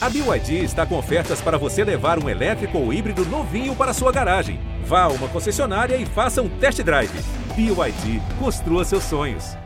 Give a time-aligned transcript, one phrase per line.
[0.00, 4.12] A BYD está com ofertas para você levar um elétrico ou híbrido novinho para sua
[4.12, 4.60] garagem.
[4.84, 7.10] Vá a uma concessionária e faça um test drive.
[7.56, 9.56] BYD, construa seus sonhos.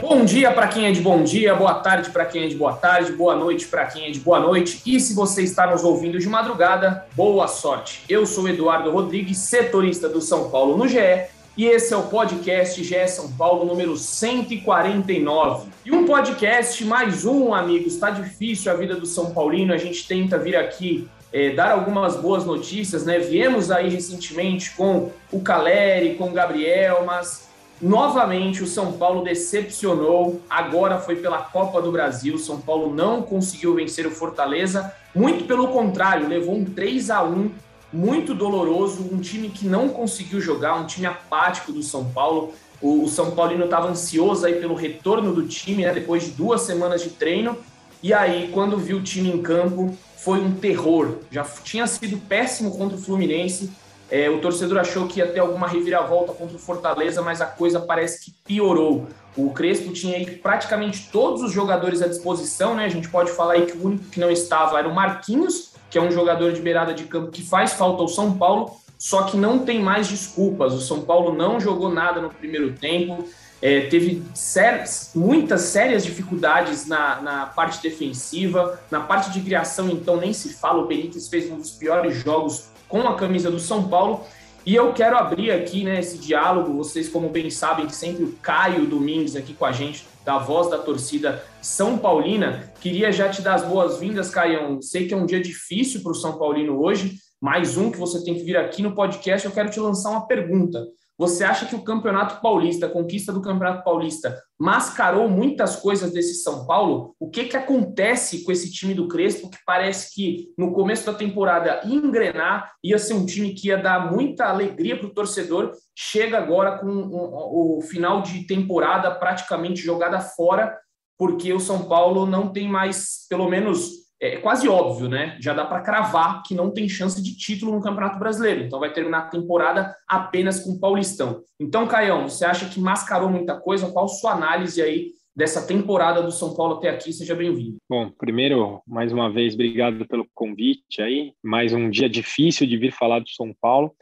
[0.00, 2.72] Bom dia para quem é de bom dia, boa tarde para quem é de boa
[2.72, 4.82] tarde, boa noite para quem é de boa noite.
[4.84, 8.02] E se você está nos ouvindo de madrugada, boa sorte.
[8.08, 12.82] Eu sou Eduardo Rodrigues, setorista do São Paulo no GE, e esse é o podcast
[12.82, 15.68] GE São Paulo número 149.
[15.84, 17.94] E um podcast, mais um, amigos.
[17.94, 22.16] Está difícil a vida do São Paulino, a gente tenta vir aqui é, dar algumas
[22.16, 23.18] boas notícias, né?
[23.18, 27.50] Viemos aí recentemente com o Caleri, com o Gabriel, mas
[27.82, 30.40] Novamente, o São Paulo decepcionou.
[30.48, 32.38] Agora foi pela Copa do Brasil.
[32.38, 34.94] São Paulo não conseguiu vencer o Fortaleza.
[35.12, 37.50] Muito pelo contrário, levou um 3 a 1
[37.92, 39.08] muito doloroso.
[39.12, 42.54] Um time que não conseguiu jogar, um time apático do São Paulo.
[42.80, 47.02] O, São Paulino estava ansioso aí pelo retorno do time, né, depois de duas semanas
[47.02, 47.56] de treino.
[48.02, 51.18] E aí, quando viu o time em campo, foi um terror.
[51.30, 53.70] Já tinha sido péssimo contra o Fluminense
[54.12, 57.80] é, o torcedor achou que ia ter alguma reviravolta contra o Fortaleza, mas a coisa
[57.80, 59.06] parece que piorou.
[59.34, 62.84] O Crespo tinha aí praticamente todos os jogadores à disposição, né?
[62.84, 65.98] A gente pode falar aí que o único que não estava era o Marquinhos, que
[65.98, 69.36] é um jogador de beirada de campo que faz falta ao São Paulo, só que
[69.36, 70.72] não tem mais desculpas.
[70.72, 73.28] O São Paulo não jogou nada no primeiro tempo,
[73.60, 80.16] é, teve sérias, muitas sérias dificuldades na, na parte defensiva, na parte de criação, então
[80.16, 80.82] nem se fala.
[80.82, 84.24] O Benítez fez um dos piores jogos com a camisa do São Paulo.
[84.64, 86.72] E eu quero abrir aqui né, esse diálogo.
[86.72, 90.78] Vocês, como bem sabem, sempre o Caio Domingues aqui com a gente, da voz da
[90.78, 92.72] torcida São Paulina.
[92.80, 94.80] Queria já te dar as boas-vindas, Caião.
[94.80, 98.22] Sei que é um dia difícil para o São Paulino hoje, mais um que você
[98.24, 99.46] tem que vir aqui no podcast.
[99.46, 100.86] Eu quero te lançar uma pergunta.
[101.18, 106.42] Você acha que o Campeonato Paulista, a conquista do Campeonato Paulista, mascarou muitas coisas desse
[106.42, 107.14] São Paulo?
[107.20, 111.14] O que, que acontece com esse time do Crespo, que parece que no começo da
[111.14, 115.72] temporada ia engrenar, ia ser um time que ia dar muita alegria para o torcedor,
[115.94, 120.76] chega agora com o final de temporada praticamente jogada fora,
[121.18, 125.36] porque o São Paulo não tem mais, pelo menos é quase óbvio, né?
[125.40, 128.62] Já dá para cravar que não tem chance de título no Campeonato Brasileiro.
[128.62, 131.42] Então vai terminar a temporada apenas com o Paulistão.
[131.58, 133.90] Então, Caião, você acha que mascarou muita coisa?
[133.90, 137.12] Qual sua análise aí dessa temporada do São Paulo até aqui?
[137.12, 137.78] Seja bem-vindo.
[137.90, 141.32] Bom, primeiro, mais uma vez, obrigado pelo convite aí.
[141.42, 143.92] Mais um dia difícil de vir falar do São Paulo.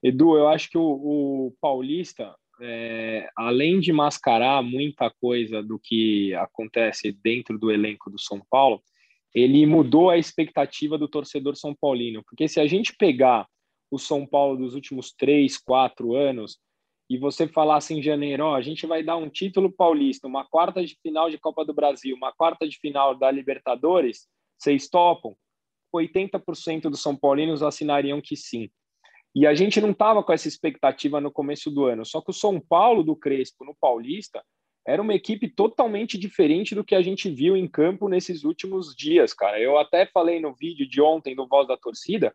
[0.00, 2.32] Edu, eu acho que o, o Paulista,
[2.62, 8.80] é, além de mascarar muita coisa do que acontece dentro do elenco do São Paulo,
[9.36, 13.46] ele mudou a expectativa do torcedor são paulino, porque se a gente pegar
[13.90, 16.58] o São Paulo dos últimos três, quatro anos
[17.08, 20.96] e você falasse em janeiro, a gente vai dar um título paulista, uma quarta de
[21.02, 24.26] final de Copa do Brasil, uma quarta de final da Libertadores,
[24.58, 25.36] vocês topam?
[25.94, 28.70] 80% dos São Paulinos assinariam que sim.
[29.34, 32.06] E a gente não estava com essa expectativa no começo do ano.
[32.06, 34.42] Só que o São Paulo do Crespo no Paulista
[34.86, 39.34] era uma equipe totalmente diferente do que a gente viu em campo nesses últimos dias,
[39.34, 39.60] cara.
[39.60, 42.32] Eu até falei no vídeo de ontem do Voz da Torcida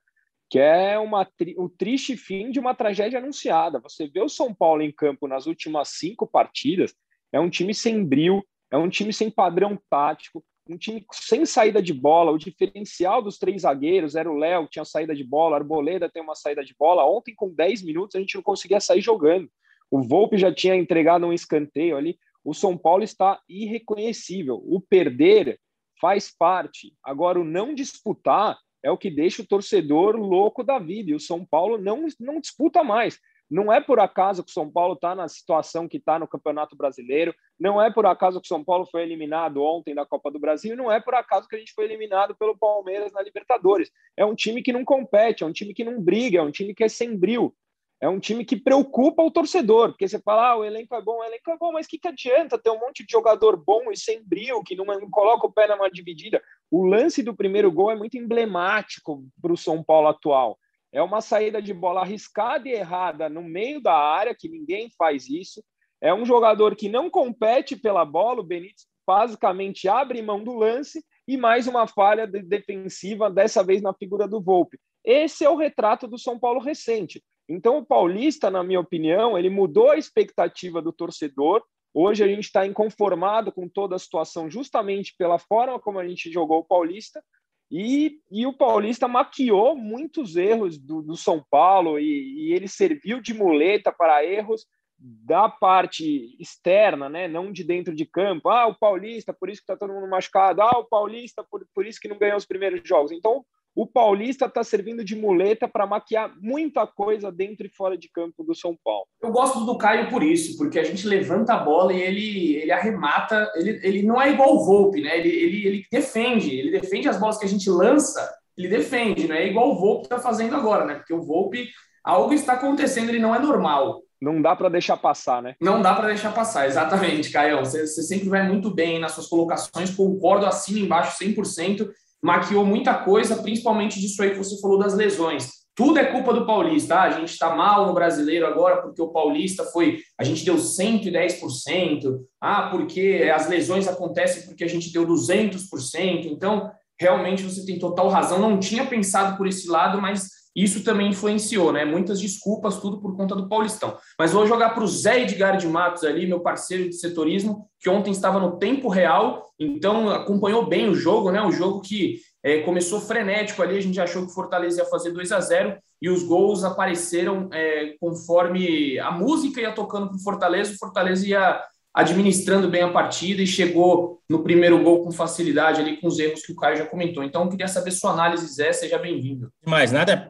[0.51, 1.25] que é uma,
[1.55, 3.79] o triste fim de uma tragédia anunciada.
[3.79, 6.93] Você vê o São Paulo em campo nas últimas cinco partidas,
[7.31, 11.81] é um time sem bril, é um time sem padrão tático, um time sem saída
[11.81, 12.33] de bola.
[12.33, 16.09] O diferencial dos três zagueiros era o Léo, que tinha saída de bola, a Arboleda
[16.09, 17.09] tem uma saída de bola.
[17.09, 19.49] Ontem, com 10 minutos, a gente não conseguia sair jogando.
[19.89, 24.61] O Volpe já tinha entregado um escanteio ali o São Paulo está irreconhecível.
[24.65, 25.59] O perder
[25.99, 26.93] faz parte.
[27.03, 31.11] Agora, o não disputar é o que deixa o torcedor louco da vida.
[31.11, 33.19] E o São Paulo não, não disputa mais.
[33.51, 36.73] Não é por acaso que o São Paulo está na situação que está no Campeonato
[36.73, 40.39] Brasileiro, não é por acaso que o São Paulo foi eliminado ontem da Copa do
[40.39, 43.91] Brasil, não é por acaso que a gente foi eliminado pelo Palmeiras na Libertadores.
[44.15, 46.73] É um time que não compete, é um time que não briga, é um time
[46.73, 47.53] que é sem bril
[48.01, 51.19] é um time que preocupa o torcedor, porque você fala, ah, o elenco é bom,
[51.19, 53.91] o elenco é bom, mas o que, que adianta ter um monte de jogador bom
[53.91, 56.41] e sem brilho, que não, não coloca o pé numa dividida?
[56.71, 60.57] O lance do primeiro gol é muito emblemático para o São Paulo atual.
[60.91, 65.29] É uma saída de bola arriscada e errada no meio da área, que ninguém faz
[65.29, 65.63] isso.
[66.01, 71.03] É um jogador que não compete pela bola, o Benítez basicamente abre mão do lance
[71.27, 74.79] e mais uma falha defensiva, dessa vez na figura do Volpe.
[75.05, 77.23] Esse é o retrato do São Paulo recente.
[77.47, 81.63] Então, o Paulista, na minha opinião, ele mudou a expectativa do torcedor.
[81.93, 86.31] Hoje a gente está inconformado com toda a situação, justamente pela forma como a gente
[86.31, 87.21] jogou o Paulista.
[87.69, 93.21] E, e o Paulista maquiou muitos erros do, do São Paulo e, e ele serviu
[93.21, 94.65] de muleta para erros
[95.01, 97.27] da parte externa, né?
[97.27, 98.49] Não de dentro de campo.
[98.49, 100.61] Ah, o Paulista, por isso que está todo mundo machucado.
[100.61, 103.11] Ah, o Paulista, por, por isso que não ganhou os primeiros jogos.
[103.11, 103.43] Então,
[103.75, 108.43] o Paulista está servindo de muleta para maquiar muita coisa dentro e fora de campo
[108.43, 109.05] do São Paulo.
[109.21, 112.71] Eu gosto do Caio por isso, porque a gente levanta a bola e ele, ele
[112.71, 113.49] arremata.
[113.55, 115.17] Ele, ele não é igual o Volpe, né?
[115.19, 119.35] Ele, ele, ele defende, ele defende as bolas que a gente lança, ele defende, não
[119.35, 120.95] é igual o Volpe está fazendo agora, né?
[120.95, 121.69] Porque o Volpe,
[122.03, 124.01] algo está acontecendo, ele não é normal.
[124.21, 125.55] Não dá para deixar passar, né?
[125.59, 127.59] Não dá para deixar passar, exatamente, Caio.
[127.59, 131.89] Você, você sempre vai muito bem nas suas colocações, concordo assim embaixo 100%
[132.21, 135.61] maquiou muita coisa, principalmente disso aí que você falou das lesões.
[135.73, 136.95] Tudo é culpa do Paulista.
[136.95, 139.99] Ah, a gente está mal no brasileiro agora porque o Paulista foi.
[140.19, 142.19] A gente deu 110%.
[142.41, 146.25] Ah, porque as lesões acontecem porque a gente deu 200%.
[146.25, 146.69] Então,
[146.99, 148.37] realmente você tem total razão.
[148.37, 151.85] Não tinha pensado por esse lado, mas isso também influenciou, né?
[151.85, 153.97] Muitas desculpas, tudo por conta do Paulistão.
[154.19, 157.89] Mas vou jogar para o Zé Edgar de Matos ali, meu parceiro de setorismo, que
[157.89, 161.41] ontem estava no tempo real, então acompanhou bem o jogo, né?
[161.41, 165.11] O jogo que é, começou frenético ali, a gente achou que o Fortaleza ia fazer
[165.11, 170.23] 2 a 0 e os gols apareceram é, conforme a música ia tocando para o
[170.23, 175.81] Fortaleza, o Fortaleza ia administrando bem a partida e chegou no primeiro gol com facilidade
[175.81, 177.23] ali com os erros que o Caio já comentou.
[177.23, 179.51] Então, eu queria saber sua análise, Zé, seja bem-vindo.
[179.65, 180.29] Mais nada,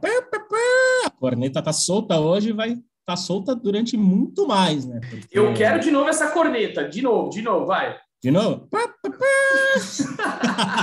[1.06, 5.00] a corneta tá solta hoje e vai tá solta durante muito mais, né?
[5.10, 5.28] Porque...
[5.38, 7.98] Eu quero de novo essa corneta, de novo, de novo, vai.
[8.24, 8.68] De novo?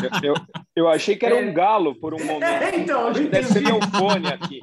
[0.02, 0.34] eu, eu,
[0.74, 2.42] eu, achei que era um galo por um momento.
[2.42, 4.60] É, então, Acho que deve ser meu fone aqui.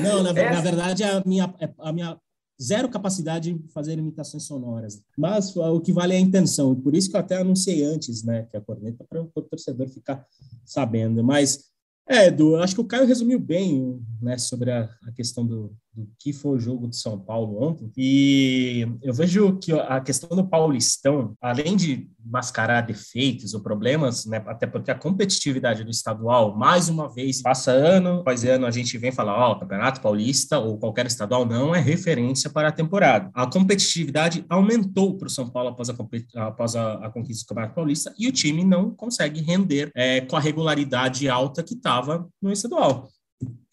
[0.00, 0.54] Não, na, Essa...
[0.54, 2.16] na verdade, a minha, a minha
[2.62, 5.02] zero capacidade de fazer imitações sonoras.
[5.16, 6.74] Mas o que vale é a intenção.
[6.74, 10.24] Por isso que eu até anunciei antes, né, que a corneta para o torcedor ficar
[10.64, 11.24] sabendo.
[11.24, 11.72] Mas
[12.08, 16.08] é, Edu, acho que o Caio resumiu bem né, sobre a, a questão do, do,
[16.18, 17.90] que foi o jogo de São Paulo ontem.
[17.96, 24.42] E eu vejo que a questão do Paulistão, além de mascarar defeitos ou problemas, né,
[24.46, 28.96] até porque a competitividade do estadual, mais uma vez, passa ano após ano, a gente
[28.96, 33.30] vem falar, ó, oh, Campeonato Paulista ou qualquer estadual não é referência para a temporada.
[33.34, 35.96] A competitividade aumentou para o São Paulo após, a,
[36.36, 40.36] após a, a, conquista do Campeonato Paulista e o time não consegue render é, com
[40.36, 43.08] a regularidade alta que estava no estadual.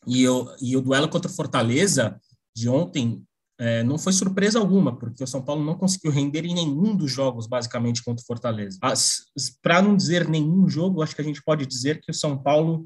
[0.07, 2.19] E, eu, e o duelo contra o Fortaleza
[2.55, 3.23] de ontem
[3.59, 7.11] é, não foi surpresa alguma, porque o São Paulo não conseguiu render em nenhum dos
[7.11, 8.79] jogos, basicamente, contra o Fortaleza.
[9.61, 12.85] Para não dizer nenhum jogo, acho que a gente pode dizer que o São Paulo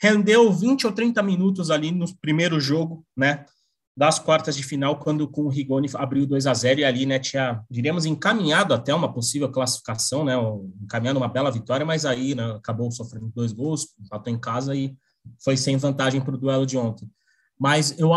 [0.00, 3.44] rendeu 20 ou 30 minutos ali no primeiro jogo, né?
[3.96, 7.18] Das quartas de final, quando com o Rigoni abriu 2 a 0 e ali, né,
[7.18, 10.32] tinha, diríamos, encaminhado até uma possível classificação, né,
[10.82, 14.96] encaminhando uma bela vitória, mas aí, né, acabou sofrendo dois gols, empatou em casa e
[15.42, 17.10] foi sem vantagem para o duelo de ontem.
[17.58, 18.10] Mas eu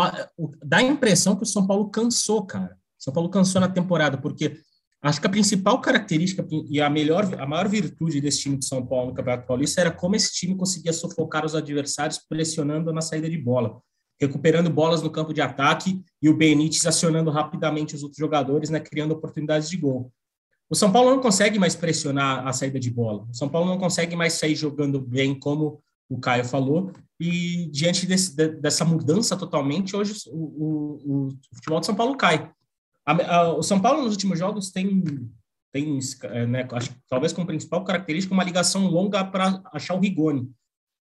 [0.64, 2.74] dá a impressão que o São Paulo cansou, cara.
[2.98, 4.58] O São Paulo cansou na temporada, porque
[5.02, 8.84] acho que a principal característica e a melhor, a maior virtude desse time de São
[8.84, 13.30] Paulo no Campeonato Paulista era como esse time conseguia sufocar os adversários pressionando na saída
[13.30, 13.80] de bola,
[14.20, 18.80] recuperando bolas no campo de ataque e o Benítez acionando rapidamente os outros jogadores, né,
[18.80, 20.12] criando oportunidades de gol.
[20.68, 23.28] O São Paulo não consegue mais pressionar a saída de bola.
[23.30, 28.06] O São Paulo não consegue mais sair jogando bem como o Caio falou, e diante
[28.06, 32.50] desse, dessa mudança totalmente, hoje o, o, o, futebol de São Paulo cai.
[33.04, 35.02] A, a, o São Paulo nos últimos jogos tem,
[35.72, 40.50] tem é, né, acho, talvez como principal característica, uma ligação longa para achar o Rigoni.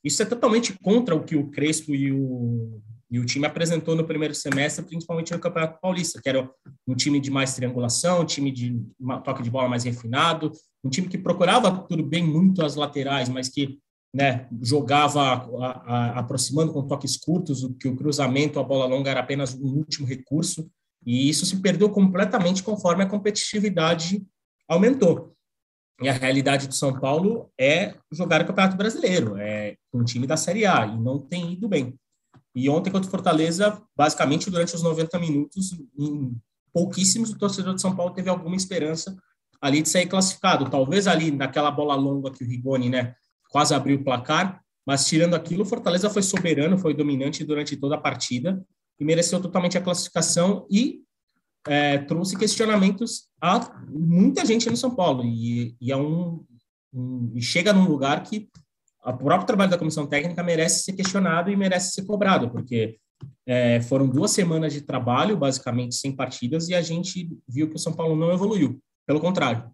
[0.03, 2.79] Isso é totalmente contra o que o Crespo e o,
[3.11, 6.49] e o time apresentou no primeiro semestre, principalmente no Campeonato Paulista, que era
[6.87, 8.81] um time de mais triangulação, um time de
[9.23, 10.51] toque de bola mais refinado,
[10.83, 13.79] um time que procurava tudo bem muito as laterais, mas que
[14.15, 19.19] né, jogava a, a, aproximando com toques curtos, que o cruzamento, a bola longa era
[19.19, 20.71] apenas um último recurso,
[21.05, 24.25] e isso se perdeu completamente conforme a competitividade
[24.69, 25.35] aumentou.
[26.01, 30.37] E a realidade do São Paulo é jogar o Campeonato Brasileiro, é um time da
[30.37, 31.93] Série A, e não tem ido bem.
[32.55, 36.33] E ontem contra o Fortaleza, basicamente durante os 90 minutos, em
[36.71, 39.13] pouquíssimos o torcedor de São Paulo teve alguma esperança
[39.61, 40.69] ali de sair classificado.
[40.69, 43.13] Talvez ali naquela bola longa que o Rigoni, né,
[43.55, 47.95] quase abriu o placar, mas tirando aquilo, o Fortaleza foi soberano, foi dominante durante toda
[47.95, 48.61] a partida
[48.99, 50.99] e mereceu totalmente a classificação e
[51.65, 56.43] é, trouxe questionamentos a muita gente no São Paulo e, e, é um,
[56.93, 58.49] um, e chega num lugar que
[59.05, 62.97] o próprio trabalho da comissão técnica merece ser questionado e merece ser cobrado, porque
[63.47, 67.79] é, foram duas semanas de trabalho, basicamente, sem partidas, e a gente viu que o
[67.79, 68.81] São Paulo não evoluiu.
[69.07, 69.73] Pelo contrário,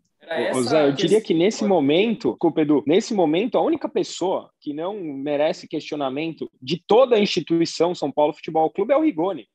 [0.55, 4.73] Ô, Zé, eu diria que nesse momento, desculpa, Edu, nesse momento, a única pessoa que
[4.73, 9.47] não merece questionamento de toda a instituição São Paulo Futebol Clube é o Rigoni.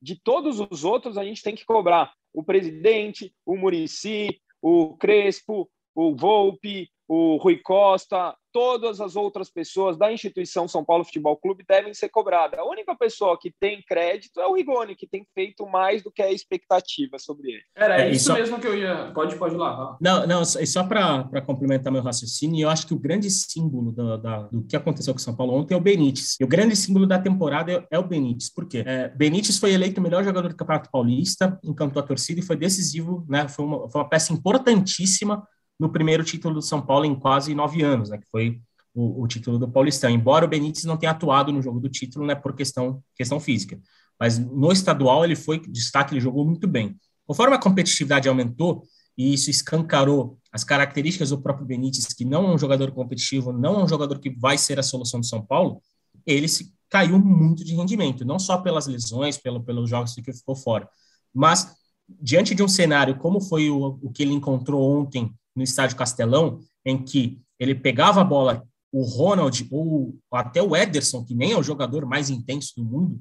[0.00, 5.68] De todos os outros, a gente tem que cobrar o presidente, o Murici, o Crespo,
[5.94, 11.64] o Volpe, o Rui Costa, todas as outras pessoas da instituição São Paulo Futebol Clube
[11.66, 12.58] devem ser cobradas.
[12.58, 16.20] A única pessoa que tem crédito é o Rigoni, que tem feito mais do que
[16.20, 17.62] a expectativa sobre ele.
[17.74, 18.34] Era é, isso só...
[18.34, 19.10] mesmo que eu ia.
[19.14, 19.96] Pode, pode lá.
[20.00, 24.18] Não, não, e só para complementar meu raciocínio, eu acho que o grande símbolo do,
[24.18, 26.36] da, do que aconteceu com o São Paulo ontem é o Benítez.
[26.38, 28.52] E o grande símbolo da temporada é, é o Benítez.
[28.52, 28.82] Por quê?
[28.86, 32.56] É, Benítez foi eleito o melhor jogador do Campeonato Paulista, encantou a torcida e foi
[32.56, 33.48] decisivo, né?
[33.48, 35.46] Foi uma, foi uma peça importantíssima
[35.78, 38.60] no primeiro título do São Paulo em quase nove anos, né, que foi
[38.94, 40.10] o, o, título do Paulistão.
[40.10, 43.78] Embora o Benítez não tenha atuado no jogo do título, né, por questão, questão física.
[44.18, 46.96] Mas no estadual ele foi destaque, ele jogou muito bem.
[47.26, 48.82] Conforme a competitividade aumentou,
[49.16, 53.80] e isso escancarou as características do próprio Benítez, que não é um jogador competitivo, não
[53.80, 55.82] é um jogador que vai ser a solução do São Paulo,
[56.24, 60.54] ele se caiu muito de rendimento, não só pelas lesões, pelo, pelos jogos que ficou
[60.54, 60.88] fora,
[61.34, 61.74] mas
[62.08, 66.60] diante de um cenário como foi o, o que ele encontrou ontem no estádio Castelão,
[66.86, 71.58] em que ele pegava a bola, o Ronald ou até o Ederson, que nem é
[71.58, 73.20] o jogador mais intenso do mundo,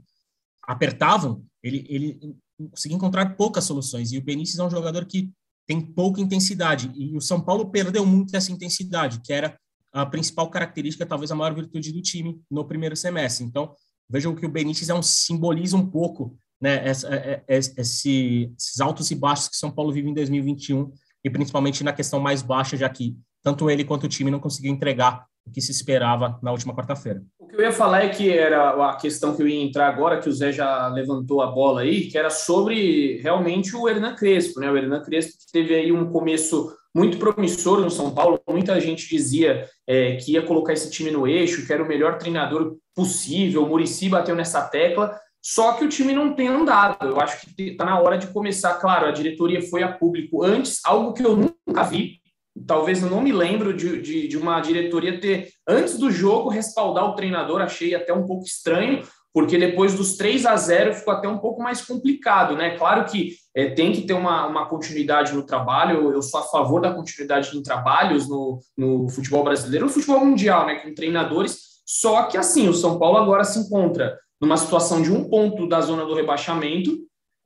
[0.63, 2.35] apertavam, ele, ele
[2.69, 4.11] conseguia encontrar poucas soluções.
[4.11, 5.31] E o Benítez é um jogador que
[5.65, 6.91] tem pouca intensidade.
[6.95, 9.57] E o São Paulo perdeu muito essa intensidade, que era
[9.91, 13.43] a principal característica, talvez a maior virtude do time no primeiro semestre.
[13.43, 13.73] Então,
[14.09, 18.79] vejam que o Benítez é um, simboliza um pouco né, essa, é, é, esse, esses
[18.79, 20.91] altos e baixos que São Paulo vive em 2021
[21.27, 24.71] e principalmente na questão mais baixa, já que tanto ele quanto o time não conseguiu
[24.71, 27.21] entregar o que se esperava na última quarta-feira.
[27.39, 30.19] O que eu ia falar é que era a questão que eu ia entrar agora,
[30.19, 34.59] que o Zé já levantou a bola aí, que era sobre realmente o Hernan Crespo,
[34.59, 34.69] né?
[34.69, 38.41] O Hernan Crespo teve aí um começo muito promissor no São Paulo.
[38.49, 42.17] Muita gente dizia é, que ia colocar esse time no eixo, que era o melhor
[42.17, 43.63] treinador possível.
[43.63, 45.17] O Murici bateu nessa tecla.
[45.49, 47.07] Só que o time não tem andado.
[47.07, 48.73] Eu acho que está na hora de começar.
[48.81, 52.19] Claro, a diretoria foi a público antes, algo que eu nunca vi.
[52.67, 57.05] Talvez eu não me lembro de, de, de uma diretoria ter, antes do jogo, respaldar
[57.05, 57.61] o treinador.
[57.61, 61.63] Achei até um pouco estranho, porque depois dos 3 a 0 ficou até um pouco
[61.63, 62.77] mais complicado, né?
[62.77, 66.81] Claro que é, tem que ter uma, uma continuidade no trabalho, eu sou a favor
[66.81, 70.75] da continuidade em trabalhos no, no futebol brasileiro, no futebol mundial, né?
[70.75, 71.77] Com treinadores.
[71.85, 75.81] Só que assim, o São Paulo agora se encontra numa situação de um ponto da
[75.81, 76.97] zona do rebaixamento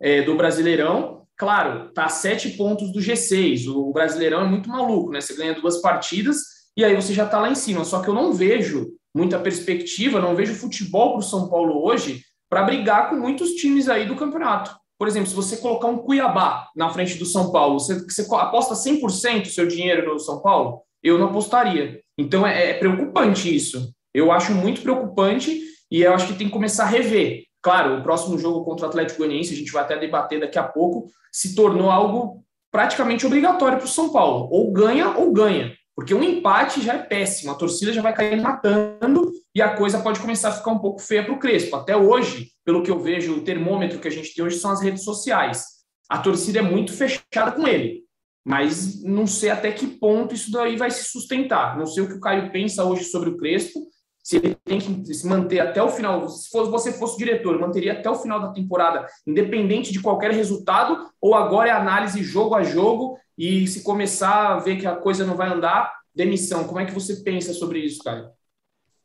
[0.01, 1.25] é, do Brasileirão.
[1.38, 3.67] Claro, está a sete pontos do G6.
[3.67, 5.21] O Brasileirão é muito maluco, né?
[5.21, 6.39] Você ganha duas partidas
[6.77, 7.83] e aí você já está lá em cima.
[7.83, 12.21] Só que eu não vejo muita perspectiva, não vejo futebol para o São Paulo hoje
[12.50, 14.75] para brigar com muitos times aí do campeonato.
[15.00, 18.75] Por exemplo, se você colocar um Cuiabá na frente do São Paulo, você, você aposta
[18.75, 20.81] 100% seu dinheiro no São Paulo?
[21.01, 22.00] Eu não apostaria.
[22.17, 23.91] Então é, é preocupante isso.
[24.13, 25.60] Eu acho muito preocupante
[25.91, 27.43] e eu acho que tem que começar a rever.
[27.62, 30.63] Claro, o próximo jogo contra o Atlético Goianiense, a gente vai até debater daqui a
[30.63, 34.48] pouco, se tornou algo praticamente obrigatório para o São Paulo.
[34.50, 35.75] Ou ganha ou ganha.
[35.95, 40.00] Porque um empate já é péssimo, a torcida já vai cair matando e a coisa
[40.00, 41.75] pode começar a ficar um pouco feia para o Crespo.
[41.75, 44.81] Até hoje, pelo que eu vejo, o termômetro que a gente tem hoje são as
[44.81, 45.65] redes sociais.
[46.10, 48.03] A torcida é muito fechada com ele,
[48.43, 51.77] mas não sei até que ponto isso daí vai se sustentar.
[51.77, 53.81] Não sei o que o Caio pensa hoje sobre o Crespo,
[54.32, 57.92] se ele tem que se manter até o final, se fosse, você fosse diretor, manteria
[57.92, 62.64] até o final da temporada, independente de qualquer resultado, ou agora é análise jogo a
[62.64, 66.66] jogo e se começar a ver que a coisa não vai andar, demissão.
[66.66, 68.30] Como é que você pensa sobre isso, Caio?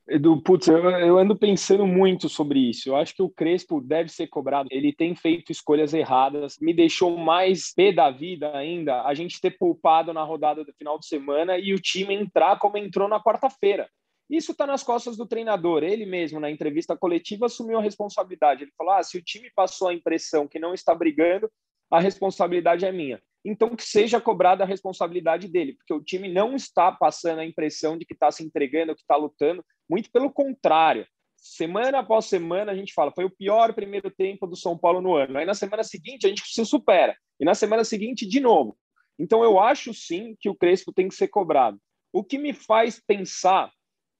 [0.08, 2.88] Edu, putz, eu, eu, ando pensando muito sobre isso.
[2.88, 4.68] Eu acho que o Crespo deve ser cobrado.
[4.70, 6.56] Ele tem feito escolhas erradas.
[6.60, 10.96] Me deixou mais pé da vida ainda a gente ter poupado na rodada do final
[11.00, 13.88] de semana e o time entrar como entrou na quarta-feira.
[14.28, 15.84] Isso está nas costas do treinador.
[15.84, 18.64] Ele mesmo, na entrevista coletiva, assumiu a responsabilidade.
[18.64, 21.50] Ele falou: ah, se o time passou a impressão que não está brigando,
[21.90, 23.22] a responsabilidade é minha.
[23.44, 27.96] Então, que seja cobrada a responsabilidade dele, porque o time não está passando a impressão
[27.96, 29.64] de que está se entregando, que está lutando.
[29.88, 31.06] Muito pelo contrário.
[31.36, 35.14] Semana após semana, a gente fala: foi o pior primeiro tempo do São Paulo no
[35.14, 35.38] ano.
[35.38, 37.16] Aí, na semana seguinte, a gente se supera.
[37.38, 38.76] E na semana seguinte, de novo.
[39.16, 41.78] Então, eu acho sim que o Crespo tem que ser cobrado.
[42.12, 43.70] O que me faz pensar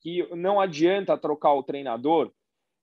[0.07, 2.31] que não adianta trocar o treinador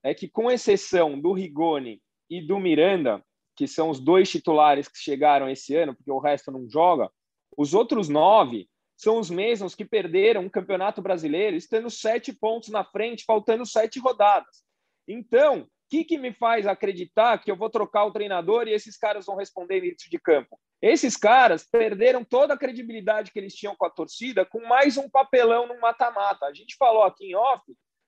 [0.03, 3.23] é que, com exceção do Rigoni e do Miranda,
[3.55, 7.09] que são os dois titulares que chegaram esse ano, porque o resto não joga,
[7.57, 12.83] os outros nove são os mesmos que perderam o Campeonato Brasileiro, estando sete pontos na
[12.83, 14.61] frente, faltando sete rodadas.
[15.07, 19.27] Então, que, que me faz acreditar que eu vou trocar o treinador e esses caras
[19.27, 20.59] vão responder dentro de campo?
[20.81, 25.07] Esses caras perderam toda a credibilidade que eles tinham com a torcida com mais um
[25.07, 26.47] papelão no mata-mata.
[26.47, 27.61] A gente falou aqui em off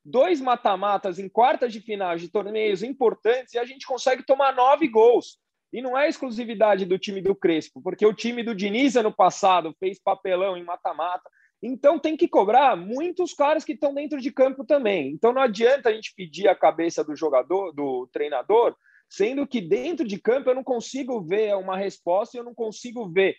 [0.04, 4.88] dois mata-matas em quartas de final de torneios importantes e a gente consegue tomar nove
[4.88, 5.38] gols.
[5.72, 9.76] E não é exclusividade do time do Crespo, porque o time do Diniz ano passado
[9.80, 11.30] fez papelão em mata-mata.
[11.66, 15.10] Então tem que cobrar muitos caras que estão dentro de campo também.
[15.10, 18.76] Então não adianta a gente pedir a cabeça do jogador, do treinador,
[19.10, 23.36] sendo que dentro de campo eu não consigo ver uma resposta eu não consigo ver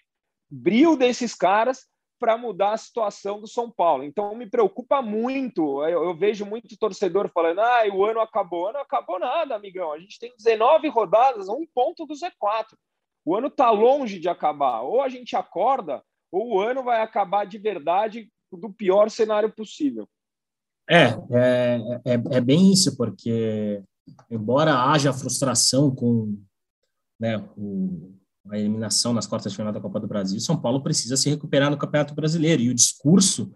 [0.50, 1.87] brilho desses caras
[2.18, 4.02] para mudar a situação do São Paulo.
[4.02, 5.85] Então me preocupa muito.
[5.85, 8.64] Eu, eu, vejo muito torcedor falando: ah, o ano acabou.
[8.64, 9.92] O ano acabou nada, amigão.
[9.92, 12.75] A gente tem 19 rodadas, um ponto do Z4.
[13.25, 14.80] O ano está longe de acabar.
[14.83, 16.02] Ou a gente acorda,
[16.36, 20.06] ou o ano vai acabar de verdade do pior cenário possível.
[20.88, 23.82] É, é, é, é bem isso, porque
[24.30, 26.38] embora haja frustração com
[27.18, 28.14] né, o,
[28.50, 31.70] a eliminação nas quartas de final da Copa do Brasil, São Paulo precisa se recuperar
[31.70, 32.62] no Campeonato Brasileiro.
[32.62, 33.52] E o discurso,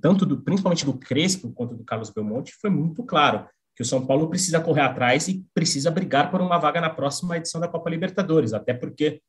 [0.00, 4.04] tanto do, principalmente do Crespo quanto do Carlos Belmonte, foi muito claro que o São
[4.04, 7.88] Paulo precisa correr atrás e precisa brigar por uma vaga na próxima edição da Copa
[7.88, 9.22] Libertadores, até porque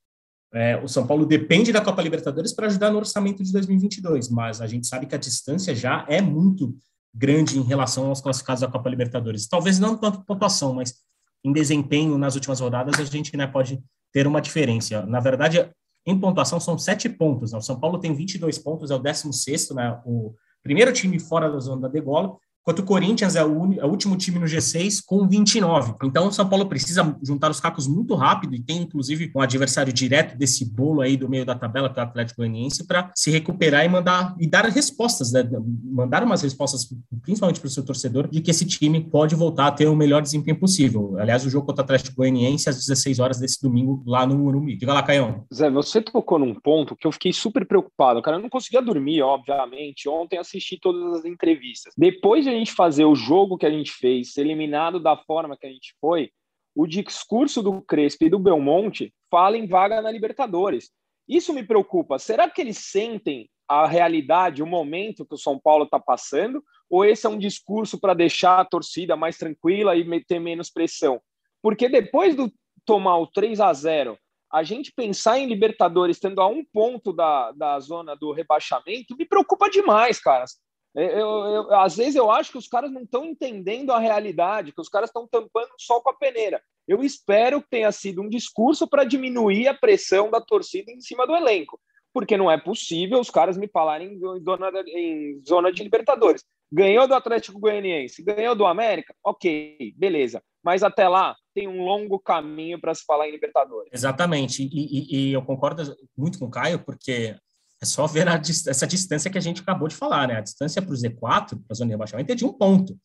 [0.53, 4.61] é, o São Paulo depende da Copa Libertadores para ajudar no orçamento de 2022, mas
[4.61, 6.75] a gente sabe que a distância já é muito
[7.13, 9.47] grande em relação aos classificados da Copa Libertadores.
[9.47, 10.95] Talvez não tanto pontuação, mas
[11.43, 13.81] em desempenho nas últimas rodadas a gente né, pode
[14.11, 15.05] ter uma diferença.
[15.05, 15.69] Na verdade,
[16.05, 17.51] em pontuação são sete pontos.
[17.51, 17.57] Né?
[17.57, 19.99] O São Paulo tem 22 pontos, é o 16 né?
[20.05, 23.89] o primeiro time fora da zona da degola, enquanto o Corinthians é o, é o,
[23.89, 25.95] último time no G6 com 29.
[26.03, 29.91] Então, o São Paulo precisa juntar os cacos muito rápido e tem, inclusive, um adversário
[29.91, 33.31] direto desse bolo aí do meio da tabela, que é o Atlético Goianiense, para se
[33.31, 35.47] recuperar e mandar e dar respostas, né?
[35.83, 36.87] mandar umas respostas,
[37.21, 40.21] principalmente para o seu torcedor, de que esse time pode voltar a ter o melhor
[40.21, 41.17] desempenho possível.
[41.17, 44.75] Aliás, o jogo contra o Atlético Goianiense às 16 horas desse domingo lá no Morumbi.
[44.75, 45.45] Diga lá, Caião.
[45.53, 48.21] Zé, você tocou num ponto que eu fiquei super preocupado.
[48.21, 50.07] Cara, eu não conseguia dormir, obviamente.
[50.07, 51.93] Ontem assisti todas as entrevistas.
[51.97, 55.65] Depois de a gente fazer o jogo que a gente fez, eliminado da forma que
[55.65, 56.31] a gente foi,
[56.75, 60.91] o discurso do Crespo e do Belmonte fala em vaga na Libertadores.
[61.27, 62.19] Isso me preocupa.
[62.19, 66.63] Será que eles sentem a realidade, o momento que o São Paulo está passando?
[66.89, 71.21] Ou esse é um discurso para deixar a torcida mais tranquila e ter menos pressão?
[71.61, 72.51] Porque depois do
[72.85, 74.17] tomar o 3 a 0
[74.51, 79.25] a gente pensar em Libertadores tendo a um ponto da, da zona do rebaixamento me
[79.25, 80.57] preocupa demais, caras.
[80.93, 84.81] Eu, eu, às vezes eu acho que os caras não estão entendendo a realidade, que
[84.81, 86.61] os caras estão tampando o sol com a peneira.
[86.87, 91.25] Eu espero que tenha sido um discurso para diminuir a pressão da torcida em cima
[91.25, 91.79] do elenco,
[92.13, 96.43] porque não é possível os caras me falarem em zona, em zona de Libertadores.
[96.69, 100.41] Ganhou do Atlético Goianiense, ganhou do América, ok, beleza.
[100.63, 103.89] Mas até lá tem um longo caminho para se falar em Libertadores.
[103.93, 107.35] Exatamente, e, e, e eu concordo muito com o Caio, porque
[107.81, 110.35] é só ver a, essa distância que a gente acabou de falar, né?
[110.35, 112.97] A distância para o Z4, para a zona de rebaixamento, é de um ponto.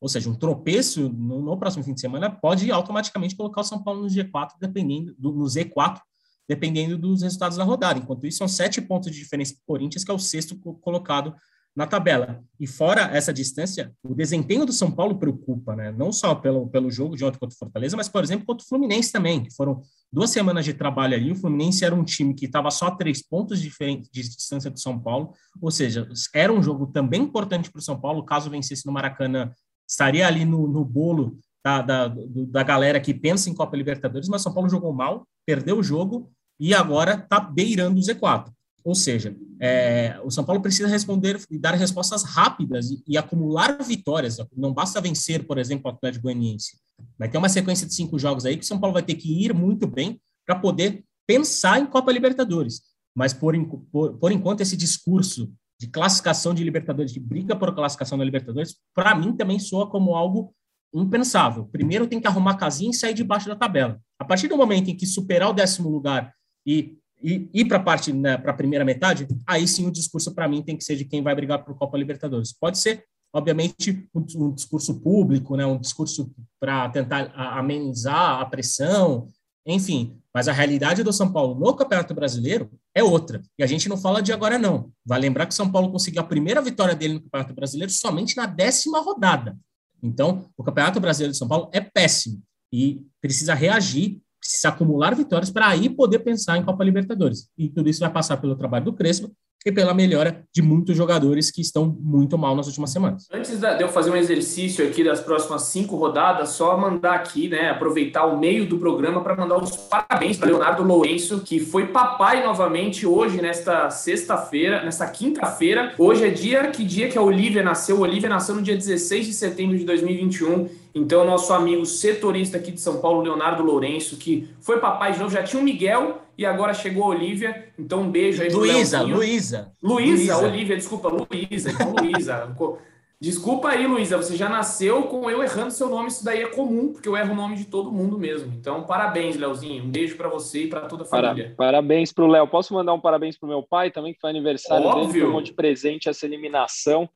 [0.00, 3.82] Ou seja, um tropeço no, no, próximo fim de semana pode automaticamente colocar o São
[3.82, 6.00] Paulo no G4, dependendo do, no Z4,
[6.48, 8.00] dependendo dos resultados da rodada.
[8.00, 11.34] Enquanto isso, são sete pontos de diferença para o Corinthians, que é o sexto colocado
[11.74, 12.42] na tabela.
[12.60, 15.90] E fora essa distância, o desempenho do São Paulo preocupa, né?
[15.90, 18.68] Não só pelo, pelo jogo de ontem contra o Fortaleza, mas, por exemplo, contra o
[18.68, 19.82] Fluminense também, que foram
[20.12, 21.32] duas semanas de trabalho ali.
[21.32, 24.78] O Fluminense era um time que estava só a três pontos diferentes de distância do
[24.78, 28.24] São Paulo, ou seja, era um jogo também importante para o São Paulo.
[28.24, 29.50] Caso vencesse no Maracanã,
[29.88, 34.42] estaria ali no, no bolo da, da, da galera que pensa em Copa Libertadores, mas
[34.42, 38.52] São Paulo jogou mal, perdeu o jogo e agora está beirando o Z4.
[38.84, 43.82] Ou seja, é, o São Paulo precisa responder e dar respostas rápidas e, e, acumular
[43.82, 44.36] vitórias.
[44.56, 46.78] Não basta vencer, por exemplo, o Atlético Goianiense.
[47.18, 49.44] Vai ter uma sequência de cinco jogos aí que o São Paulo vai ter que
[49.44, 52.82] ir muito bem para poder pensar em Copa Libertadores.
[53.14, 53.54] Mas, por,
[53.92, 58.76] por, por enquanto, esse discurso de classificação de Libertadores, de briga por classificação da Libertadores,
[58.94, 60.54] para mim também soa como algo
[60.92, 61.66] impensável.
[61.66, 64.00] Primeiro tem que arrumar casinha e sair debaixo da tabela.
[64.18, 66.32] A partir do momento em que superar o décimo lugar
[66.66, 70.34] e e ir para a parte, né, para a primeira metade, aí sim o discurso
[70.34, 72.52] para mim tem que ser de quem vai brigar por Copa Libertadores.
[72.52, 79.26] Pode ser, obviamente, um, um discurso público, né, um discurso para tentar amenizar a pressão,
[79.66, 80.18] enfim.
[80.34, 83.40] Mas a realidade do São Paulo no Campeonato Brasileiro é outra.
[83.58, 84.92] E a gente não fala de agora, não.
[85.06, 88.36] Vai lembrar que o São Paulo conseguiu a primeira vitória dele no Campeonato Brasileiro somente
[88.36, 89.56] na décima rodada.
[90.02, 95.50] Então, o Campeonato Brasileiro de São Paulo é péssimo e precisa reagir se acumular vitórias
[95.50, 97.48] para aí poder pensar em Copa Libertadores.
[97.56, 99.34] E tudo isso vai passar pelo trabalho do Crespo
[99.66, 103.26] e pela melhora de muitos jogadores que estão muito mal nas últimas semanas.
[103.32, 107.70] Antes de eu fazer um exercício aqui das próximas cinco rodadas, só mandar aqui, né,
[107.70, 112.44] aproveitar o meio do programa para mandar os parabéns para Leonardo Lourenço, que foi papai
[112.44, 115.94] novamente hoje, nesta sexta-feira, nesta quinta-feira.
[115.96, 117.96] Hoje é dia, que dia que a Olivia nasceu?
[117.96, 120.68] A Olivia nasceu no dia 16 de setembro de 2021.
[120.94, 125.32] Então, nosso amigo setorista aqui de São Paulo, Leonardo Lourenço, que foi papai de novo,
[125.32, 127.68] já tinha o Miguel e agora chegou a Olivia.
[127.78, 129.72] Então, um beijo aí Luísa, Luísa.
[129.82, 131.70] Luísa, Olivia, desculpa, Luísa.
[131.70, 132.54] Então, Luísa.
[133.24, 136.92] Desculpa aí, Luísa, você já nasceu com eu errando seu nome, isso daí é comum,
[136.92, 138.52] porque eu erro o nome de todo mundo mesmo.
[138.52, 139.82] Então, parabéns, Leozinho.
[139.82, 141.54] Um beijo para você e para toda a família.
[141.56, 142.46] Para, parabéns para o Léo.
[142.46, 145.12] Posso mandar um parabéns para o meu pai também, que foi aniversário Óbvio.
[145.12, 147.08] dele, tomou de presente essa eliminação.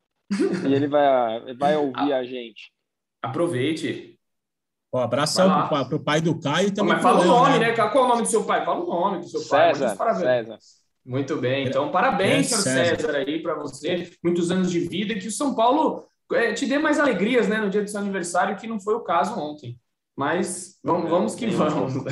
[0.66, 2.72] e ele vai, vai ouvir a gente.
[3.22, 4.17] Aproveite.
[4.92, 6.94] Um abração para o pai do Caio também.
[6.94, 7.72] Mas fala o nome, né?
[7.72, 8.64] Qual é o nome do seu pai?
[8.64, 10.14] Fala o nome do seu César, pai.
[10.14, 10.58] César.
[11.04, 11.66] Muito bem.
[11.66, 12.96] Então, parabéns, senhor César.
[12.96, 14.10] César, aí para você.
[14.24, 15.14] Muitos anos de vida.
[15.14, 18.56] Que o São Paulo é, te dê mais alegrias né, no dia do seu aniversário,
[18.56, 19.78] que não foi o caso ontem.
[20.16, 21.94] Mas vamos, vamos que vamos.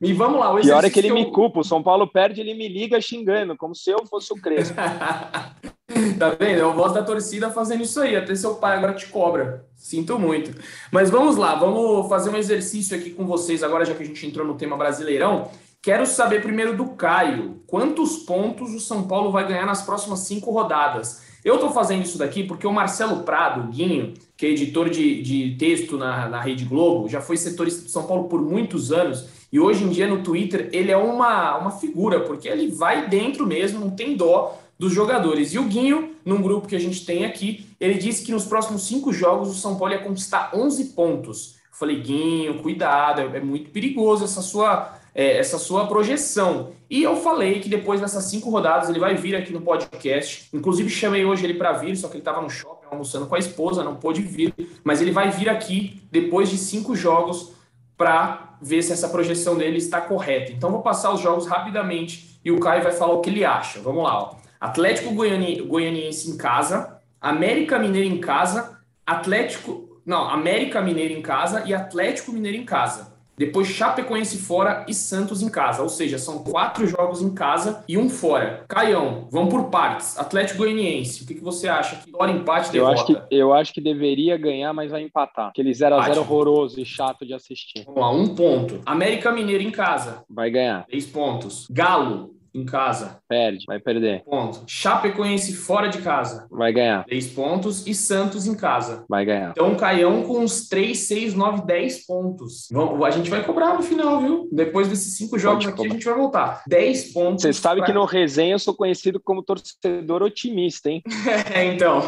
[0.00, 0.52] e vamos lá.
[0.52, 1.16] O Pior é que ele que eu...
[1.16, 1.60] me culpa.
[1.60, 4.74] O São Paulo perde, ele me liga xingando, como se eu fosse o Crespo.
[6.18, 6.60] tá vendo?
[6.60, 8.14] É o voz da torcida fazendo isso aí.
[8.14, 9.66] Até seu pai agora te cobra.
[9.74, 10.50] Sinto muito.
[10.92, 14.26] Mas vamos lá, vamos fazer um exercício aqui com vocês agora, já que a gente
[14.26, 15.50] entrou no tema brasileirão.
[15.80, 17.62] Quero saber primeiro do Caio.
[17.66, 21.26] Quantos pontos o São Paulo vai ganhar nas próximas cinco rodadas?
[21.44, 25.56] Eu estou fazendo isso daqui porque o Marcelo Prado, Guinho, que é editor de, de
[25.56, 29.58] texto na, na Rede Globo, já foi setorista do São Paulo por muitos anos e
[29.58, 33.80] hoje em dia no Twitter ele é uma, uma figura, porque ele vai dentro mesmo,
[33.80, 35.52] não tem dó dos jogadores.
[35.52, 38.86] E o Guinho, num grupo que a gente tem aqui, ele disse que nos próximos
[38.86, 41.56] cinco jogos o São Paulo ia conquistar 11 pontos.
[41.70, 46.70] Eu falei, Guinho, cuidado, é, é muito perigoso essa sua, é, essa sua projeção.
[46.88, 50.48] E eu falei que depois dessas cinco rodadas ele vai vir aqui no podcast.
[50.52, 53.38] Inclusive, chamei hoje ele para vir, só que ele estava no shopping almoçando com a
[53.38, 54.54] esposa, não pôde vir.
[54.84, 57.52] Mas ele vai vir aqui depois de cinco jogos
[57.96, 60.52] para ver se essa projeção dele está correta.
[60.52, 63.80] Então, vou passar os jogos rapidamente e o Caio vai falar o que ele acha.
[63.80, 64.22] Vamos lá.
[64.22, 64.37] Ó.
[64.60, 70.00] Atlético Goiani, Goianiense em casa, América Mineiro em casa, Atlético.
[70.04, 73.18] Não, América Mineiro em casa e Atlético Mineiro em casa.
[73.38, 75.80] Depois Chapecoense fora e Santos em casa.
[75.80, 78.64] Ou seja, são quatro jogos em casa e um fora.
[78.66, 80.18] Caião, vamos por partes.
[80.18, 81.96] Atlético Goianiense, o que, que você acha?
[82.04, 85.50] Que hora empate eu acho que Eu acho que deveria ganhar, mas vai empatar.
[85.50, 87.84] Aquele 0x0 horroroso e chato de assistir.
[87.86, 88.80] Vamos lá, um ponto.
[88.84, 90.24] América Mineiro em casa.
[90.28, 90.84] Vai ganhar.
[90.86, 91.68] Três pontos.
[91.70, 93.18] Galo, em casa.
[93.28, 94.22] Perde, vai perder.
[94.24, 94.62] Ponto.
[94.66, 96.46] Chapecoense fora de casa.
[96.50, 97.04] Vai ganhar.
[97.04, 97.86] Três pontos.
[97.86, 99.04] E Santos em casa.
[99.08, 99.50] Vai ganhar.
[99.50, 102.68] Então, Caião com uns 3, 6, 9, 10 pontos.
[102.70, 104.48] Vamos, a gente vai cobrar no final, viu?
[104.52, 105.90] Depois desses cinco jogos Pode aqui, cobrar.
[105.90, 106.62] a gente vai voltar.
[106.66, 107.42] 10 pontos.
[107.42, 107.86] Você sabe pra...
[107.86, 111.02] que no resenha eu sou conhecido como torcedor otimista, hein?
[111.54, 112.02] é, então.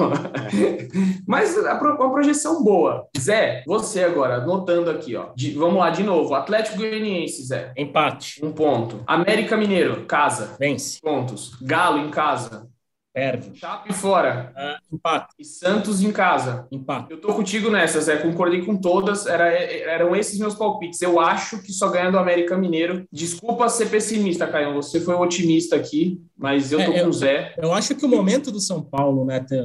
[1.26, 3.06] Mas a, uma projeção boa.
[3.18, 5.28] Zé, você agora, anotando aqui, ó.
[5.34, 6.34] De, vamos lá, de novo.
[6.34, 7.72] Atlético Goianiense, Zé.
[7.76, 8.44] Empate.
[8.44, 9.02] Um ponto.
[9.06, 10.56] América Mineiro, casa casa.
[10.58, 11.00] Vence.
[11.00, 11.54] Pontos.
[11.60, 12.68] Galo em casa.
[13.12, 13.58] Perde.
[13.58, 14.52] Chape fora.
[14.56, 15.34] Uh, empate.
[15.36, 16.68] E Santos em casa.
[16.70, 17.10] Empate.
[17.10, 18.16] Eu tô contigo nessa, Zé.
[18.18, 19.26] Concordei com todas.
[19.26, 21.02] Era, eram esses meus palpites.
[21.02, 23.04] Eu acho que só ganha do América Mineiro.
[23.10, 24.74] Desculpa ser pessimista, Caio.
[24.74, 27.54] Você foi o otimista aqui, mas eu tô é, com o Zé.
[27.58, 29.40] Eu acho que o momento do São Paulo, né?
[29.40, 29.60] Tem,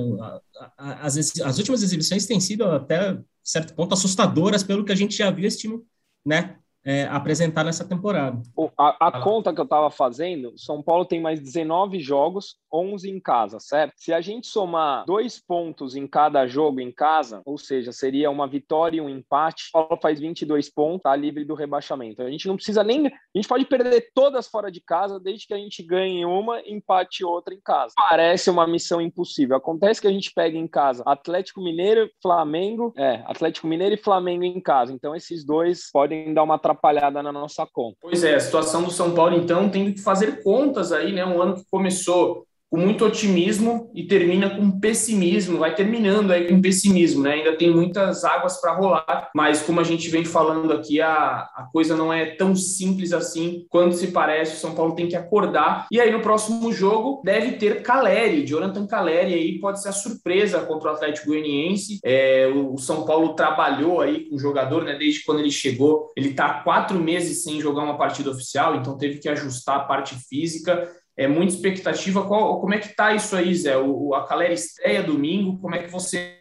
[0.75, 5.29] as, as últimas exibições têm sido até certo ponto assustadoras pelo que a gente já
[5.29, 5.79] viu esse time,
[6.25, 6.57] né?
[6.85, 8.39] É, apresentar nessa temporada.
[8.77, 13.19] A, a conta que eu estava fazendo, São Paulo tem mais 19 jogos, 11 em
[13.19, 13.93] casa, certo?
[13.97, 18.47] Se a gente somar dois pontos em cada jogo em casa, ou seja, seria uma
[18.47, 22.21] vitória e um empate, São Paulo faz 22 pontos, tá livre do rebaixamento.
[22.21, 23.07] A gente não precisa nem.
[23.07, 27.25] A gente pode perder todas fora de casa, desde que a gente ganhe uma, empate
[27.25, 27.93] outra em casa.
[27.97, 29.55] Parece uma missão impossível.
[29.55, 34.43] Acontece que a gente pega em casa Atlético Mineiro, Flamengo, é, Atlético Mineiro e Flamengo
[34.43, 34.93] em casa.
[34.93, 36.74] Então esses dois podem dar uma atrapalhada
[37.23, 37.97] na nossa conta.
[38.01, 41.25] Pois é, a situação do São Paulo, então, tem que fazer contas aí, né?
[41.25, 46.61] Um ano que começou com muito otimismo e termina com pessimismo, vai terminando aí com
[46.61, 47.33] pessimismo, né?
[47.33, 51.69] Ainda tem muitas águas para rolar, mas como a gente vem falando aqui, a, a
[51.71, 54.55] coisa não é tão simples assim quanto se parece.
[54.55, 55.87] O São Paulo tem que acordar.
[55.91, 60.61] E aí no próximo jogo deve ter Caleri, Jonathan Caleri aí pode ser a surpresa
[60.61, 61.99] contra o Atlético Goianiense.
[62.03, 64.95] É, o, o, São Paulo trabalhou aí com o jogador, né?
[64.97, 69.19] Desde quando ele chegou, ele está quatro meses sem jogar uma partida oficial, então teve
[69.19, 72.25] que ajustar a parte física é muita expectativa.
[72.27, 73.77] Qual, como é que tá isso aí, Zé?
[73.77, 76.39] O, a Calera estreia domingo, como é que você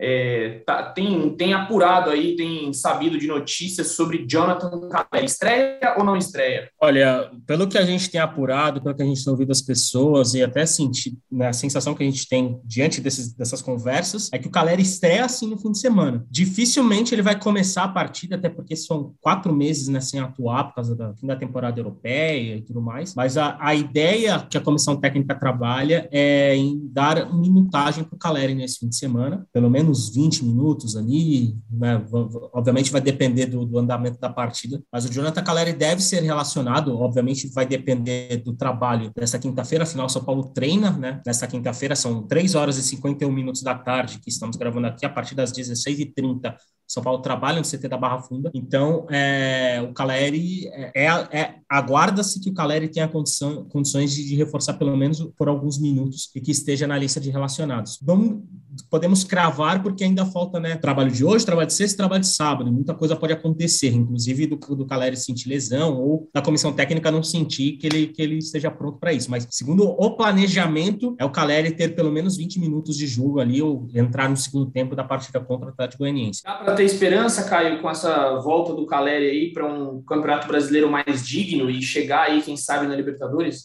[0.00, 5.26] é, tá, tem, tem apurado aí, tem sabido de notícias sobre Jonathan Caleri.
[5.26, 6.68] Estreia ou não estreia?
[6.80, 10.34] Olha, pelo que a gente tem apurado, pelo que a gente tem ouvido das pessoas
[10.34, 14.38] e até sentir, né, a sensação que a gente tem diante desses, dessas conversas é
[14.38, 16.24] que o Caleri estreia assim no fim de semana.
[16.30, 20.74] Dificilmente ele vai começar a partida, até porque são quatro meses né, sem atuar por
[20.74, 23.14] causa da fim da temporada europeia e tudo mais.
[23.14, 28.18] Mas a, a ideia que a comissão técnica trabalha é em dar minutagem para o
[28.18, 32.04] Caleri nesse fim de semana, pelo menos menos 20 minutos ali, né?
[32.52, 36.98] obviamente vai depender do, do, andamento da partida, mas o Jonathan Caleri deve ser relacionado,
[36.98, 41.20] obviamente vai depender do trabalho dessa quinta-feira, afinal São Paulo treina, né?
[41.26, 45.10] Nessa quinta-feira são 3 horas e 51 minutos da tarde, que estamos gravando aqui, a
[45.10, 46.54] partir das 16h30
[46.94, 51.54] são Paulo trabalha no CT da Barra Funda, então é, o Caleri é, é, é
[51.68, 56.30] aguarda-se que o Caleri tenha condição, condições de, de, reforçar pelo menos por alguns minutos
[56.34, 57.98] e que esteja na lista de relacionados.
[58.00, 58.42] Vamos,
[58.88, 62.72] podemos cravar porque ainda falta né, trabalho de hoje, trabalho de sexta, trabalho de sábado.
[62.72, 67.22] Muita coisa pode acontecer, inclusive do, do Caleri sentir lesão ou da comissão técnica não
[67.22, 69.30] sentir que ele, que ele esteja pronto para isso.
[69.30, 73.60] Mas segundo o planejamento, é o Caleri ter pelo menos 20 minutos de jogo ali
[73.60, 76.42] ou entrar no segundo tempo da partida contra o Atlético Goianiense.
[76.44, 80.90] Dá para ter esperança, Caio, com essa volta do Caleri aí para um campeonato brasileiro
[80.90, 83.64] mais digno e chegar aí, quem sabe, na Libertadores?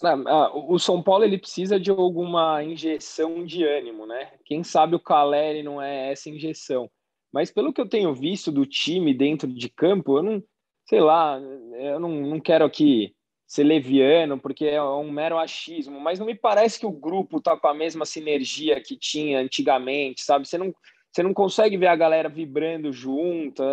[0.68, 4.32] o São Paulo ele precisa de alguma injeção de ânimo, né?
[4.46, 6.90] Quem sabe o Caleri não é essa injeção.
[7.32, 10.44] Mas pelo que eu tenho visto do time dentro de campo, eu não,
[10.86, 11.40] sei lá,
[11.80, 13.14] eu não, não quero aqui
[13.48, 17.58] ser leviano, porque é um mero achismo, mas não me parece que o grupo tá
[17.58, 20.48] com a mesma sinergia que tinha antigamente, sabe?
[20.48, 20.74] Você não
[21.12, 23.64] você não consegue ver a galera vibrando junto.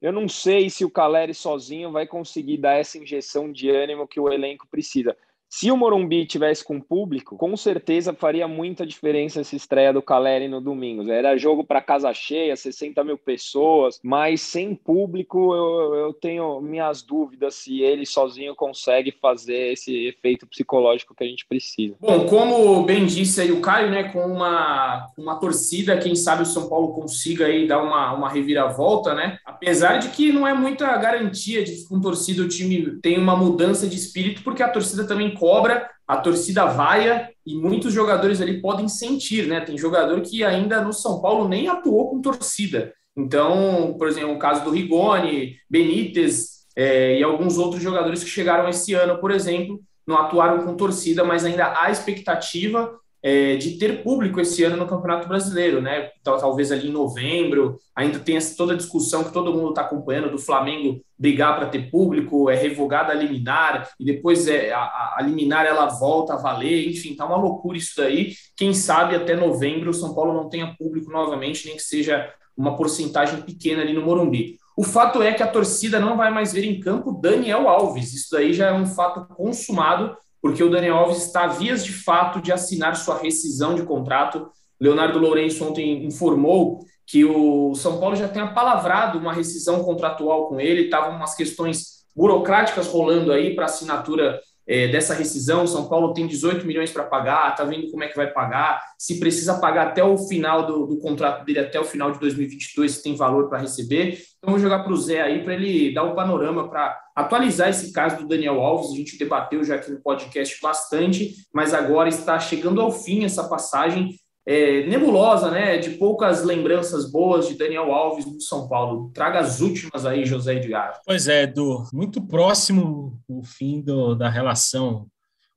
[0.00, 4.18] Eu não sei se o Caleri sozinho vai conseguir dar essa injeção de ânimo que
[4.18, 5.16] o elenco precisa.
[5.54, 10.48] Se o Morumbi tivesse com público, com certeza faria muita diferença essa estreia do Caleri
[10.48, 11.12] no domingo.
[11.12, 17.02] Era jogo para casa cheia, 60 mil pessoas, mas sem público eu, eu tenho minhas
[17.02, 21.96] dúvidas se ele sozinho consegue fazer esse efeito psicológico que a gente precisa.
[22.00, 26.46] Bom, como bem disse aí o Caio, né, com uma, uma torcida, quem sabe o
[26.46, 29.36] São Paulo consiga aí dar uma, uma reviravolta, né?
[29.44, 33.36] Apesar de que não é muita garantia de que com torcida o time tem uma
[33.36, 38.60] mudança de espírito, porque a torcida também cobra, a torcida vaia e muitos jogadores ali
[38.60, 39.60] podem sentir, né?
[39.60, 42.94] Tem jogador que ainda no São Paulo nem atuou com torcida.
[43.16, 48.68] Então, por exemplo, o caso do Rigoni, Benítez é, e alguns outros jogadores que chegaram
[48.68, 54.02] esse ano, por exemplo, não atuaram com torcida, mas ainda há expectativa é, de ter
[54.02, 56.10] público esse ano no Campeonato Brasileiro, né?
[56.24, 60.38] Talvez ali em novembro, ainda tem toda a discussão que todo mundo está acompanhando do
[60.38, 65.64] Flamengo brigar para ter público, é revogada a liminar, e depois é, a, a liminar
[65.64, 68.32] ela volta a valer, enfim, tá uma loucura isso daí.
[68.56, 72.76] Quem sabe até novembro o São Paulo não tenha público novamente, nem que seja uma
[72.76, 74.56] porcentagem pequena ali no Morumbi.
[74.76, 78.12] O fato é que a torcida não vai mais ver em campo Daniel Alves.
[78.14, 82.42] Isso daí já é um fato consumado porque o Daniel Alves está vias de fato
[82.42, 84.50] de assinar sua rescisão de contrato.
[84.80, 90.58] Leonardo Lourenço ontem informou que o São Paulo já tem apalavrado uma rescisão contratual com
[90.58, 95.66] ele, estavam umas questões burocráticas rolando aí para assinatura é, dessa rescisão.
[95.66, 99.18] São Paulo tem 18 milhões para pagar, está vendo como é que vai pagar, se
[99.18, 103.02] precisa pagar até o final do, do contrato dele, até o final de 2022, se
[103.02, 104.18] tem valor para receber.
[104.38, 107.92] Então, vou jogar para o Zé aí para ele dar um panorama para atualizar esse
[107.92, 108.92] caso do Daniel Alves.
[108.92, 113.48] A gente debateu já aqui no podcast bastante, mas agora está chegando ao fim essa
[113.48, 114.10] passagem
[114.46, 115.78] é, nebulosa, né?
[115.78, 119.10] De poucas lembranças boas de Daniel Alves no São Paulo.
[119.14, 121.00] Traga as últimas aí, José Edgar.
[121.06, 125.06] Pois é, Edu, muito próximo o fim do, da relação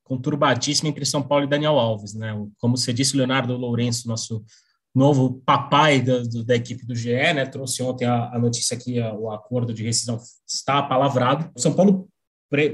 [0.04, 2.34] conturbadíssima entre São Paulo e Daniel Alves, né?
[2.60, 4.44] Como você disse, Leonardo Lourenço, nosso
[4.94, 7.46] novo papai da, da equipe do GE, né?
[7.46, 11.52] Trouxe ontem a, a notícia que o acordo de rescisão está palavrado.
[11.56, 12.08] O São Paulo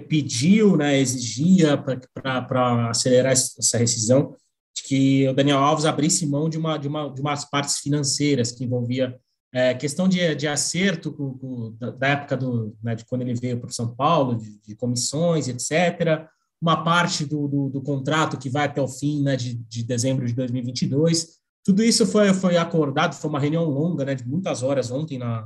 [0.08, 1.78] pediu, né, exigia
[2.14, 4.36] para acelerar essa rescisão
[4.88, 8.64] que o Daniel Alves abrisse mão de, uma, de, uma, de umas partes financeiras que
[8.64, 9.18] envolvia
[9.54, 13.60] é, questão de, de acerto com, com, da, época do, né, de quando ele veio
[13.60, 16.26] para São Paulo, de, de, comissões, etc.
[16.62, 20.26] Uma parte do, do, do, contrato que vai até o fim né, de, de dezembro
[20.26, 21.42] de 2022.
[21.66, 25.46] Tudo isso foi, foi acordado, foi uma reunião longa, né, de muitas horas ontem na,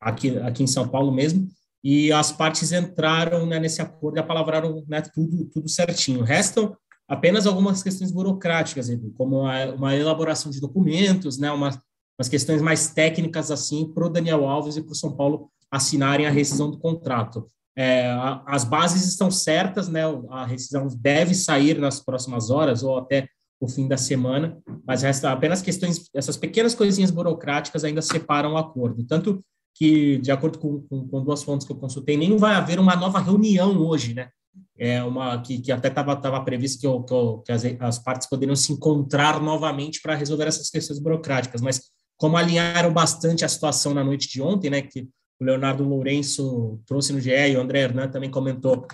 [0.00, 1.48] aqui, aqui em São Paulo mesmo,
[1.82, 6.24] e as partes entraram né, nesse acordo e apalavraram né, tudo, tudo certinho.
[6.24, 6.76] Restam
[7.08, 11.76] apenas algumas questões burocráticas, como uma elaboração de documentos, né, umas,
[12.18, 16.26] umas questões mais técnicas assim para o Daniel Alves e para o São Paulo assinarem
[16.26, 17.46] a rescisão do contrato.
[17.76, 18.10] É,
[18.46, 23.28] as bases estão certas, né, a rescisão deve sair nas próximas horas ou até
[23.60, 28.56] o fim da semana, mas resta apenas questões, essas pequenas coisinhas burocráticas ainda separam o
[28.56, 29.04] acordo.
[29.04, 29.44] Tanto
[29.74, 32.94] que, de acordo com, com, com duas fontes que eu consultei, nem vai haver uma
[32.94, 34.30] nova reunião hoje, né?
[34.78, 37.98] É uma que, que até estava tava previsto que, eu, que, eu, que as, as
[37.98, 41.80] partes poderiam se encontrar novamente para resolver essas questões burocráticas, mas
[42.16, 44.82] como alinharam bastante a situação na noite de ontem, né?
[44.82, 45.08] Que
[45.40, 48.86] o Leonardo Lourenço trouxe no GE e o André Hernan também comentou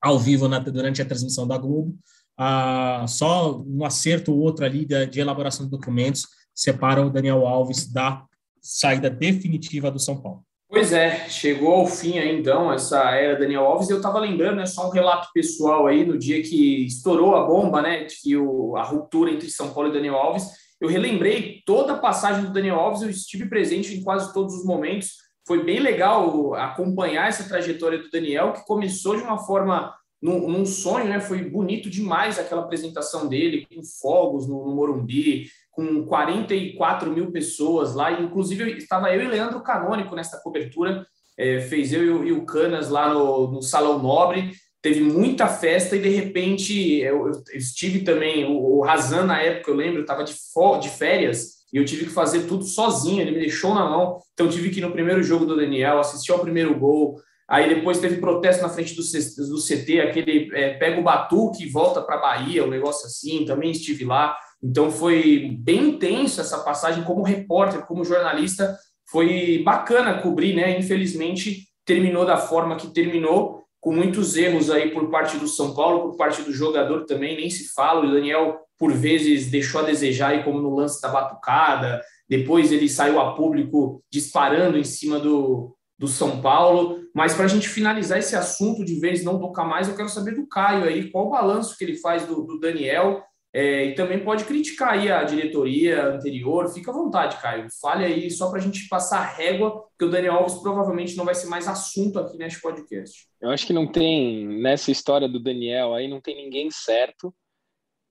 [0.00, 1.96] ao vivo na, durante a transmissão da Globo.
[2.36, 7.46] Ah, só um acerto ou outro ali de, de elaboração de documentos separa o Daniel
[7.46, 8.24] Alves da
[8.60, 10.44] saída definitiva do São Paulo.
[10.72, 13.90] Pois é, chegou ao fim aí então essa era Daniel Alves.
[13.90, 17.82] Eu estava lembrando, né, só um relato pessoal aí no dia que estourou a bomba,
[17.82, 20.44] né, de o, a ruptura entre São Paulo e Daniel Alves.
[20.80, 24.64] Eu relembrei toda a passagem do Daniel Alves, eu estive presente em quase todos os
[24.64, 25.10] momentos.
[25.46, 30.64] Foi bem legal acompanhar essa trajetória do Daniel, que começou de uma forma num, num,
[30.64, 31.20] sonho, né?
[31.20, 37.94] Foi bonito demais aquela apresentação dele, com fogos no, no Morumbi, com 44 mil pessoas
[37.94, 38.12] lá.
[38.12, 41.04] inclusive, estava eu e Leandro Canônico nessa cobertura,
[41.36, 44.52] é, fez eu e o Canas lá no, no, Salão Nobre.
[44.80, 48.44] Teve muita festa e, de repente, eu, eu estive também.
[48.44, 50.34] O, o Razan, na época, eu lembro, estava de,
[50.80, 53.22] de férias e eu tive que fazer tudo sozinho.
[53.22, 54.18] Ele me deixou na mão.
[54.34, 57.18] Então, tive que ir no primeiro jogo do Daniel, assistir ao primeiro gol,
[57.52, 61.68] Aí depois teve protesto na frente do, do CT, aquele é, pega o batuque e
[61.68, 64.34] volta para a Bahia, um negócio assim, também estive lá.
[64.62, 68.76] Então foi bem intenso essa passagem como repórter, como jornalista.
[69.10, 70.78] Foi bacana cobrir, né?
[70.78, 76.02] Infelizmente terminou da forma que terminou, com muitos erros aí por parte do São Paulo,
[76.02, 78.06] por parte do jogador também, nem se fala.
[78.06, 82.00] O Daniel, por vezes, deixou a desejar, aí, como no lance da batucada.
[82.28, 87.00] Depois ele saiu a público disparando em cima do, do São Paulo.
[87.12, 90.36] Mas para a gente finalizar esse assunto de vez não tocar mais, eu quero saber
[90.36, 93.20] do Caio aí, qual o balanço que ele faz do, do Daniel.
[93.54, 97.68] É, e também pode criticar aí a diretoria anterior, fica à vontade, Caio.
[97.82, 101.34] Fale aí só para a gente passar régua, que o Daniel Alves provavelmente não vai
[101.34, 103.26] ser mais assunto aqui neste podcast.
[103.42, 107.34] Eu acho que não tem, nessa história do Daniel aí, não tem ninguém certo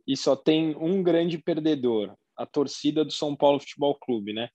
[0.08, 4.49] e só tem um grande perdedor, a torcida do São Paulo Futebol Clube, né?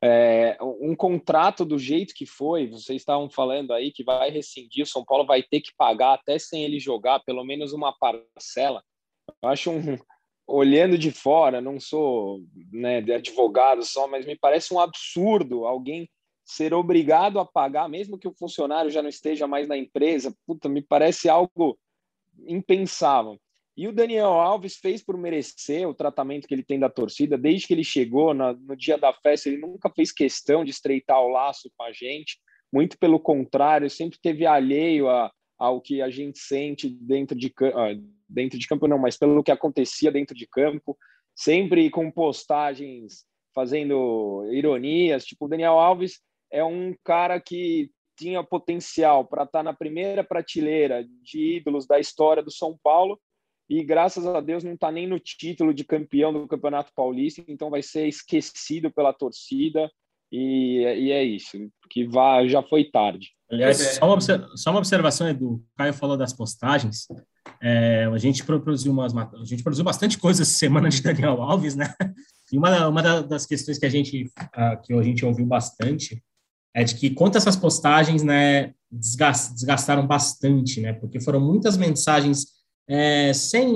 [0.00, 4.86] É, um contrato do jeito que foi, vocês estavam falando aí que vai rescindir, o
[4.86, 8.84] São Paulo vai ter que pagar até sem ele jogar pelo menos uma parcela.
[9.42, 9.98] Eu acho um,
[10.48, 12.40] olhando de fora, não sou
[12.72, 16.08] né, advogado só, mas me parece um absurdo alguém
[16.42, 20.34] ser obrigado a pagar, mesmo que o funcionário já não esteja mais na empresa.
[20.46, 21.78] Puta, me parece algo
[22.46, 23.38] impensável.
[23.76, 27.36] E o Daniel Alves fez por merecer o tratamento que ele tem da torcida.
[27.36, 31.20] Desde que ele chegou no, no dia da festa, ele nunca fez questão de estreitar
[31.20, 32.40] o laço com a gente.
[32.72, 37.94] Muito pelo contrário, sempre teve alheio a, ao que a gente sente dentro de, ah,
[38.28, 40.96] dentro de campo, não, mas pelo que acontecia dentro de campo.
[41.34, 45.24] Sempre com postagens fazendo ironias.
[45.24, 50.24] Tipo, o Daniel Alves é um cara que tinha potencial para estar tá na primeira
[50.24, 53.18] prateleira de ídolos da história do São Paulo
[53.68, 57.68] e graças a Deus não está nem no título de campeão do Campeonato Paulista, então
[57.68, 59.90] vai ser esquecido pela torcida
[60.32, 61.58] e, e é isso,
[61.90, 63.30] que vá, já foi tarde.
[63.50, 67.06] Aliás, só uma, só uma observação, Edu, o Caio falou das postagens,
[67.60, 71.74] é, a, gente produziu umas, a gente produziu bastante coisa essa semana de Daniel Alves,
[71.74, 71.92] né?
[72.52, 74.30] E uma, uma das questões que a gente,
[74.82, 76.22] que a gente ouviu bastante
[76.74, 80.92] é de que quanto essas postagens, né, desgastaram bastante, né?
[80.92, 82.57] Porque foram muitas mensagens
[82.88, 83.70] é, sem,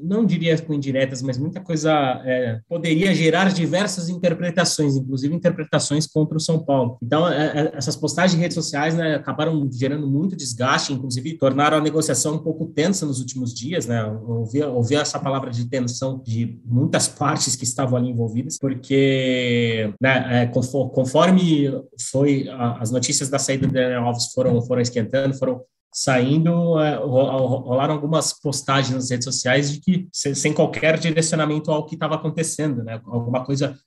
[0.00, 1.92] não diria com indiretas, mas muita coisa
[2.24, 6.96] é, poderia gerar diversas interpretações, inclusive interpretações contra o São Paulo.
[7.02, 11.76] Então, é, é essas postagens em redes sociais né, acabaram gerando muito desgaste, inclusive tornaram
[11.76, 13.86] a negociação um pouco tensa nos últimos dias.
[13.86, 14.02] Né?
[14.04, 20.42] Ouvi, ouvi essa palavra de tensão de muitas partes que estavam ali envolvidas, porque né,
[20.42, 21.70] é, conforme
[22.10, 22.46] foi
[22.80, 25.60] as notícias da saída do Daniel Alves foram, foram esquentando, foram
[25.92, 31.94] saindo, é, rolaram algumas postagens nas redes sociais de que sem qualquer direcionamento ao que
[31.94, 33.00] estava acontecendo, né?
[33.04, 33.78] Alguma coisa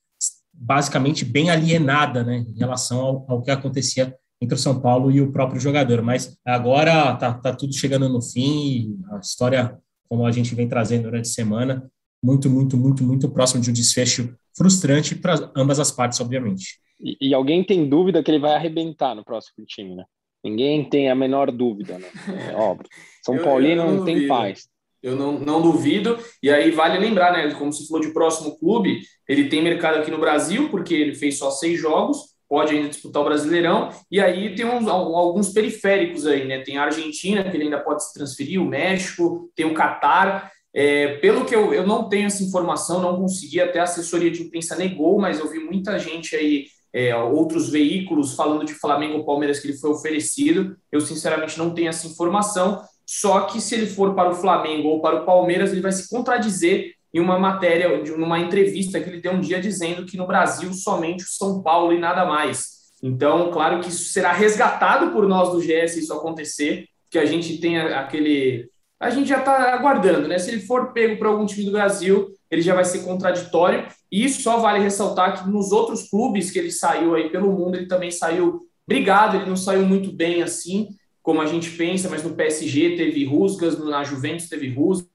[0.53, 5.19] basicamente bem alienada, né, em relação ao, ao, que acontecia entre o São Paulo e
[5.19, 6.01] o próprio jogador.
[6.01, 11.03] Mas agora tá, tá tudo chegando no fim, a história, como a gente vem trazendo
[11.03, 11.91] durante a semana,
[12.23, 16.79] muito, muito, muito, muito próximo de um desfecho frustrante para ambas as partes, obviamente.
[16.99, 20.05] E, e, alguém tem dúvida que ele vai arrebentar no próximo time, né?
[20.45, 22.07] Ninguém tem a menor dúvida, né?
[22.51, 22.87] É óbvio.
[23.23, 24.67] São Paulino não, não tem paz.
[25.01, 26.19] Eu não, não duvido.
[26.41, 27.51] E aí vale lembrar, né?
[27.55, 31.39] Como se falou de próximo clube, ele tem mercado aqui no Brasil, porque ele fez
[31.39, 33.89] só seis jogos, pode ainda disputar o Brasileirão.
[34.11, 36.59] E aí tem uns, alguns periféricos aí, né?
[36.59, 40.51] Tem a Argentina, que ele ainda pode se transferir, o México, tem o Catar.
[40.71, 44.43] É, pelo que eu, eu não tenho essa informação, não consegui, até a assessoria de
[44.43, 49.25] imprensa negou, mas eu vi muita gente aí, é, outros veículos falando de Flamengo ou
[49.25, 50.77] Palmeiras que ele foi oferecido.
[50.89, 52.81] Eu, sinceramente, não tenho essa informação.
[53.05, 56.09] Só que se ele for para o Flamengo ou para o Palmeiras, ele vai se
[56.09, 60.71] contradizer em uma matéria, numa entrevista que ele deu um dia dizendo que no Brasil
[60.71, 62.75] somente o São Paulo e nada mais.
[63.03, 67.25] Então, claro que isso será resgatado por nós do GS se isso acontecer, que a
[67.25, 68.69] gente tenha aquele.
[68.97, 70.39] A gente já está aguardando, né?
[70.39, 73.85] Se ele for pego para algum time do Brasil, ele já vai ser contraditório.
[74.15, 77.85] E só vale ressaltar que nos outros clubes que ele saiu aí pelo mundo, ele
[77.85, 80.87] também saiu brigado, ele não saiu muito bem assim,
[81.21, 85.09] como a gente pensa, mas no PSG teve rusgas, na Juventus teve rusgas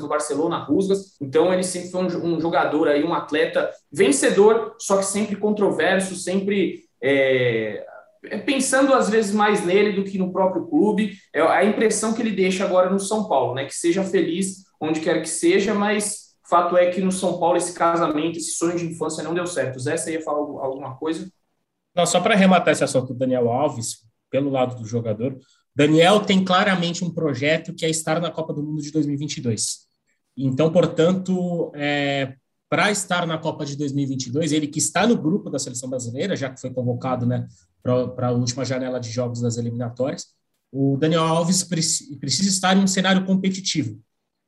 [0.00, 1.16] no Barcelona, rusgas.
[1.20, 6.84] Então ele sempre foi um, jogador aí, um atleta vencedor, só que sempre controverso, sempre
[7.02, 7.84] é,
[8.26, 11.14] é, pensando às vezes mais nele do que no próprio clube.
[11.34, 13.64] É a impressão que ele deixa agora no São Paulo, né?
[13.64, 17.72] Que seja feliz onde quer que seja, mas fato é que no São Paulo esse
[17.72, 19.78] casamento, esse sonho de infância não deu certo.
[19.78, 21.30] Zé, você ia falar alguma coisa?
[21.94, 25.38] Não, só para arrematar esse assunto do Daniel Alves, pelo lado do jogador,
[25.74, 29.86] Daniel tem claramente um projeto que é estar na Copa do Mundo de 2022.
[30.36, 32.34] Então, portanto, é,
[32.68, 36.50] para estar na Copa de 2022, ele que está no grupo da seleção brasileira, já
[36.50, 37.46] que foi convocado né,
[37.82, 40.26] para a última janela de jogos das eliminatórias,
[40.70, 43.98] o Daniel Alves precisa estar em um cenário competitivo.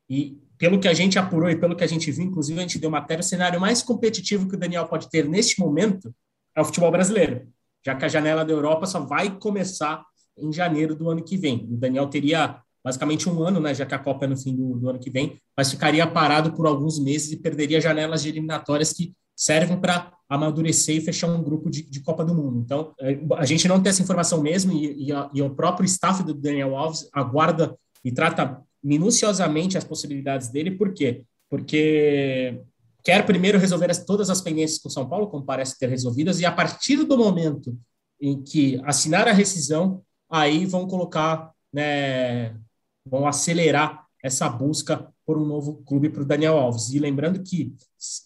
[0.08, 2.78] E pelo que a gente apurou e pelo que a gente viu, inclusive a gente
[2.78, 6.14] deu matéria, o cenário mais competitivo que o Daniel pode ter neste momento
[6.54, 7.48] é o futebol brasileiro,
[7.84, 10.04] já que a janela da Europa só vai começar
[10.36, 11.66] em janeiro do ano que vem.
[11.72, 14.78] O Daniel teria basicamente um ano, né, já que a Copa é no fim do,
[14.78, 18.92] do, ano que vem, mas ficaria parado por alguns meses e perderia janelas de eliminatórias
[18.92, 22.60] que servem para amadurecer e fechar um grupo de, de, Copa do Mundo.
[22.60, 25.86] Então, é, a gente não tem essa informação mesmo e, e, a, e o próprio
[25.86, 31.24] staff do Daniel Alves aguarda e trata minuciosamente as possibilidades dele, por quê?
[31.48, 32.60] Porque
[33.04, 36.46] quer primeiro resolver as, todas as pendências com São Paulo, como parece ter resolvidas, e
[36.46, 37.76] a partir do momento
[38.20, 42.56] em que assinar a rescisão, aí vão colocar né,
[43.04, 46.90] vão acelerar essa busca por um novo clube para o Daniel Alves.
[46.90, 47.74] E lembrando que,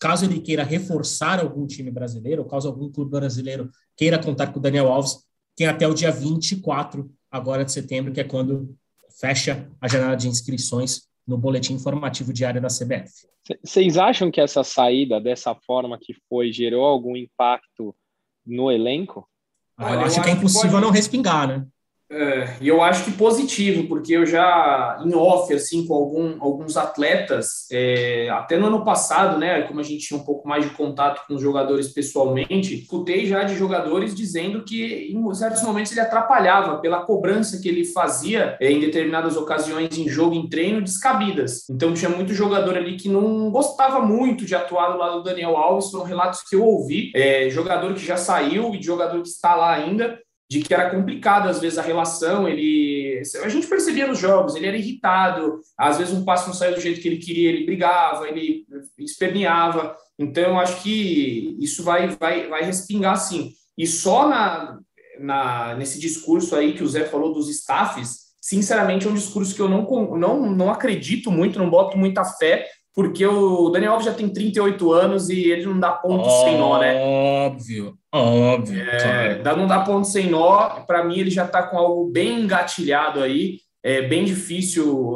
[0.00, 4.58] caso ele queira reforçar algum time brasileiro, ou caso algum clube brasileiro queira contar com
[4.58, 5.18] o Daniel Alves,
[5.56, 8.76] tem até o dia 24 agora de setembro, que é quando
[9.18, 13.26] fecha a janela de inscrições no boletim informativo diário da CBF.
[13.62, 17.94] Vocês acham que essa saída dessa forma que foi gerou algum impacto
[18.44, 19.28] no elenco?
[19.76, 20.82] Ah, eu, eu acho que é impossível pode...
[20.82, 21.66] não respingar, né?
[22.10, 26.76] É, e eu acho que positivo, porque eu já, em off, assim, com algum, alguns
[26.76, 30.70] atletas, é, até no ano passado, né, como a gente tinha um pouco mais de
[30.70, 36.00] contato com os jogadores pessoalmente, escutei já de jogadores dizendo que em certos momentos ele
[36.00, 41.68] atrapalhava pela cobrança que ele fazia é, em determinadas ocasiões em jogo, em treino, descabidas.
[41.70, 45.56] Então tinha muito jogador ali que não gostava muito de atuar do lado do Daniel
[45.56, 49.54] Alves, foram relatos que eu ouvi, é, jogador que já saiu e jogador que está
[49.54, 50.18] lá ainda,
[50.50, 54.66] de que era complicado às vezes a relação, ele a gente percebia nos jogos, ele
[54.66, 58.28] era irritado, às vezes um passo não saía do jeito que ele queria, ele brigava,
[58.28, 58.66] ele
[58.98, 59.96] esperneava.
[60.18, 63.52] Então acho que isso vai vai vai respingar sim.
[63.76, 64.78] E só na,
[65.18, 69.62] na nesse discurso aí que o Zé falou dos staffs, sinceramente é um discurso que
[69.62, 69.84] eu não
[70.16, 74.92] não não acredito muito, não boto muita fé, porque o Daniel Alves já tem 38
[74.92, 76.94] anos e ele não dá ponto óbvio, sem nó, né?
[77.02, 78.80] Óbvio, óbvio.
[78.80, 79.58] É, claro.
[79.58, 80.80] Não dá ponto sem nó.
[80.86, 83.58] Para mim, ele já está com algo bem engatilhado aí.
[83.82, 85.14] É bem difícil.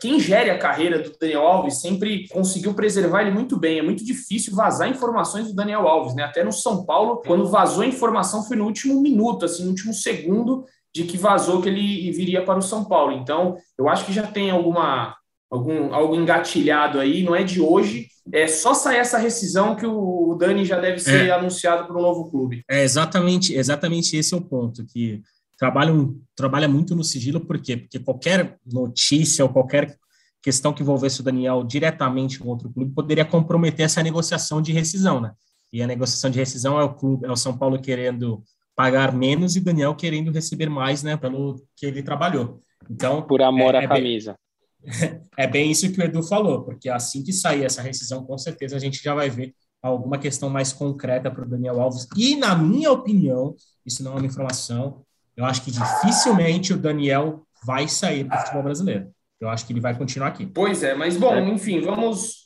[0.00, 3.78] Quem gere a carreira do Daniel Alves sempre conseguiu preservar ele muito bem.
[3.78, 6.24] É muito difícil vazar informações do Daniel Alves, né?
[6.24, 9.94] Até no São Paulo, quando vazou a informação, foi no último minuto, assim, no último
[9.94, 13.12] segundo de que vazou que ele viria para o São Paulo.
[13.12, 15.14] Então, eu acho que já tem alguma
[15.50, 18.08] algum, algo engatilhado aí, não é de hoje.
[18.32, 21.30] É só sair essa rescisão que o Dani já deve ser é.
[21.30, 22.62] anunciado para um novo clube.
[22.68, 25.20] É exatamente, exatamente esse é o ponto, que
[25.58, 27.76] trabalham, trabalha muito no sigilo, por quê?
[27.76, 29.96] Porque qualquer notícia ou qualquer
[30.42, 35.20] questão que envolvesse o Daniel diretamente com outro clube poderia comprometer essa negociação de rescisão,
[35.20, 35.32] né?
[35.72, 38.42] E a negociação de rescisão é o clube, é o São Paulo querendo
[38.76, 42.60] pagar menos e o Daniel querendo receber mais, né, pelo que ele trabalhou.
[42.90, 44.36] Então, por amor é, à é camisa.
[45.36, 48.76] é bem isso que o Edu falou, porque assim que sair essa rescisão, com certeza
[48.76, 52.08] a gente já vai ver alguma questão mais concreta para o Daniel Alves.
[52.16, 53.54] E, na minha opinião,
[53.84, 55.02] isso não é uma informação,
[55.36, 59.10] eu acho que dificilmente o Daniel vai sair do futebol brasileiro.
[59.40, 60.46] Eu acho que ele vai continuar aqui.
[60.46, 62.44] Pois é, mas bom, enfim, vamos.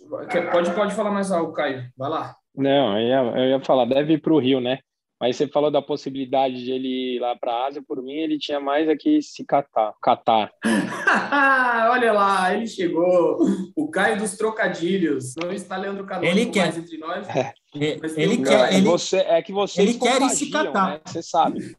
[0.50, 1.84] Pode, pode falar mais algo, Caio.
[1.96, 2.34] Vai lá.
[2.56, 4.78] Não, eu ia, eu ia falar, deve ir para o Rio, né?
[5.20, 8.38] Mas você falou da possibilidade de ele ir lá para a Ásia, por mim ele
[8.38, 9.94] tinha mais aqui se catar.
[10.00, 10.52] catar.
[11.90, 13.38] Olha lá, ele chegou.
[13.74, 15.34] O Caio dos trocadilhos.
[15.42, 16.66] Não está Leandro Canoso ele quer.
[16.66, 17.28] mais entre nós.
[17.28, 17.52] É.
[17.74, 20.92] Ele quer, ele, você, é que você ele quer ir se catar.
[20.92, 21.00] Né?
[21.04, 21.76] Você sabe.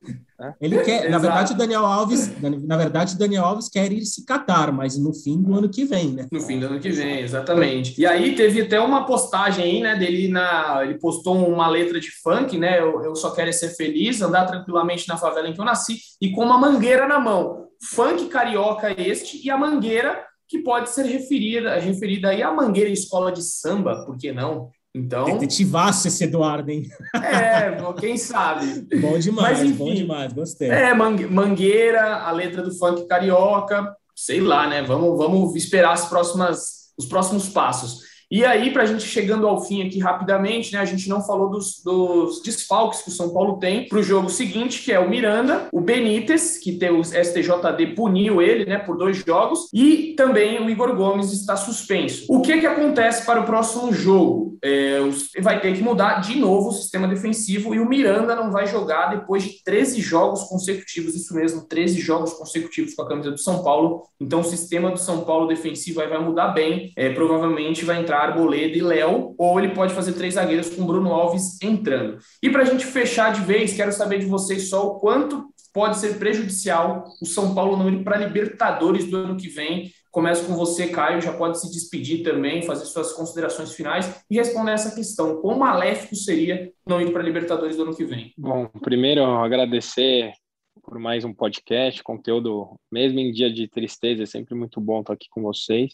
[0.61, 4.23] Ele quer, na verdade, o Daniel Alves, na verdade, o Daniel Alves quer ir se
[4.23, 6.27] catar, mas no fim do ano que vem, né?
[6.31, 7.99] No fim do ano que vem, exatamente.
[7.99, 12.11] E aí teve até uma postagem aí, né, dele na, ele postou uma letra de
[12.11, 12.79] funk, né?
[12.79, 16.31] Eu, eu só quero ser feliz, andar tranquilamente na favela em que eu nasci e
[16.31, 17.67] com uma mangueira na mão.
[17.81, 23.31] Funk carioca este e a mangueira que pode ser referida, referida aí à mangueira escola
[23.31, 24.69] de samba, por que não?
[24.93, 25.25] Então.
[25.25, 26.89] Detetivaço esse Eduardo, hein?
[27.15, 28.87] É, quem sabe.
[28.99, 30.69] bom demais, Mas, enfim, bom demais, gostei.
[30.69, 34.81] É, Mangueira, a letra do funk carioca, sei lá, né?
[34.81, 38.08] Vamos, vamos esperar as próximas, os próximos passos.
[38.31, 41.49] E aí, para a gente chegando ao fim aqui rapidamente, né, a gente não falou
[41.49, 45.09] dos, dos desfalques que o São Paulo tem para o jogo seguinte, que é o
[45.09, 50.63] Miranda, o Benítez, que tem o STJD puniu ele né, por dois jogos, e também
[50.63, 52.25] o Igor Gomes está suspenso.
[52.29, 54.57] O que, que acontece para o próximo jogo?
[54.61, 54.99] É,
[55.41, 59.07] vai ter que mudar de novo o sistema defensivo e o Miranda não vai jogar
[59.07, 63.63] depois de 13 jogos consecutivos, isso mesmo, 13 jogos consecutivos com a camisa do São
[63.63, 64.03] Paulo.
[64.19, 68.77] Então o sistema do São Paulo defensivo vai mudar bem, é, provavelmente vai entrar Arboleda
[68.77, 72.17] e Léo, ou ele pode fazer três zagueiros com Bruno Alves entrando.
[72.41, 75.97] E para a gente fechar de vez, quero saber de vocês só o quanto pode
[75.97, 79.91] ser prejudicial o São Paulo não ir para Libertadores do ano que vem.
[80.11, 84.71] Começo com você, Caio, já pode se despedir também, fazer suas considerações finais e responder
[84.71, 85.39] essa questão.
[85.39, 88.33] Quão maléfico seria não ir para Libertadores do ano que vem?
[88.35, 90.33] Bom, primeiro agradecer
[90.81, 95.13] por mais um podcast, conteúdo, mesmo em dia de tristeza, é sempre muito bom estar
[95.13, 95.93] aqui com vocês.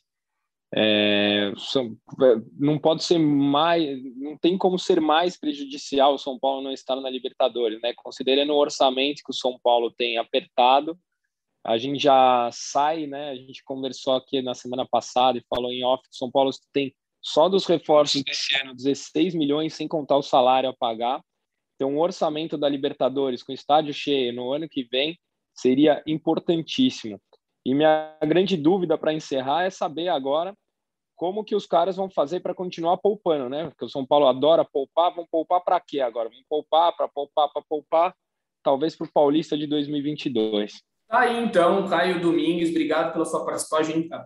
[0.78, 1.96] É, são,
[2.60, 6.98] não pode ser mais, não tem como ser mais prejudicial o São Paulo não estar
[6.98, 7.94] na Libertadores, né?
[7.96, 11.00] Considerando o orçamento que o São Paulo tem apertado,
[11.66, 13.30] a gente já sai, né?
[13.30, 16.52] A gente conversou aqui na semana passada e falou em off que o São Paulo
[16.74, 21.24] tem só dos reforços desse ano 16 milhões, sem contar o salário a pagar.
[21.76, 25.18] Então, o orçamento da Libertadores com estádio cheio no ano que vem
[25.54, 27.18] seria importantíssimo.
[27.66, 30.54] E minha grande dúvida para encerrar é saber agora
[31.16, 33.70] como que os caras vão fazer para continuar poupando, né?
[33.70, 36.30] Porque o São Paulo adora poupar, vão poupar para quê agora?
[36.30, 38.16] Vão poupar para poupar para poupar,
[38.64, 40.74] talvez para o Paulista de 2022.
[41.08, 43.46] Tá aí então, Caio Domingues, obrigado pela sua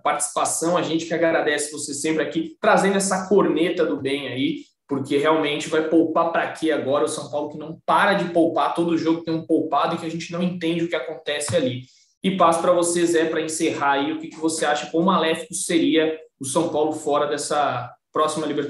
[0.01, 0.77] participação.
[0.77, 5.69] A gente que agradece você sempre aqui, trazendo essa corneta do bem aí, porque realmente
[5.69, 7.05] vai poupar para quê agora?
[7.05, 10.05] O São Paulo que não para de poupar, todo jogo tem um poupado e que
[10.05, 11.83] a gente não entende o que acontece ali.
[12.23, 15.53] E passo para você, Zé, para encerrar aí, o que, que você acha, quão maléfico
[15.53, 18.69] seria o São Paulo fora dessa próxima Libertadores?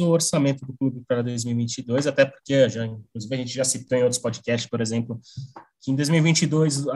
[0.00, 4.02] o orçamento do clube para 2022, até porque, já, inclusive, a gente já citou em
[4.02, 5.20] outros podcasts, por exemplo,
[5.80, 6.86] que em 2022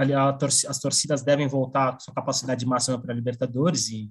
[0.68, 4.10] as torcidas devem voltar com sua capacidade máxima para a Libertadores e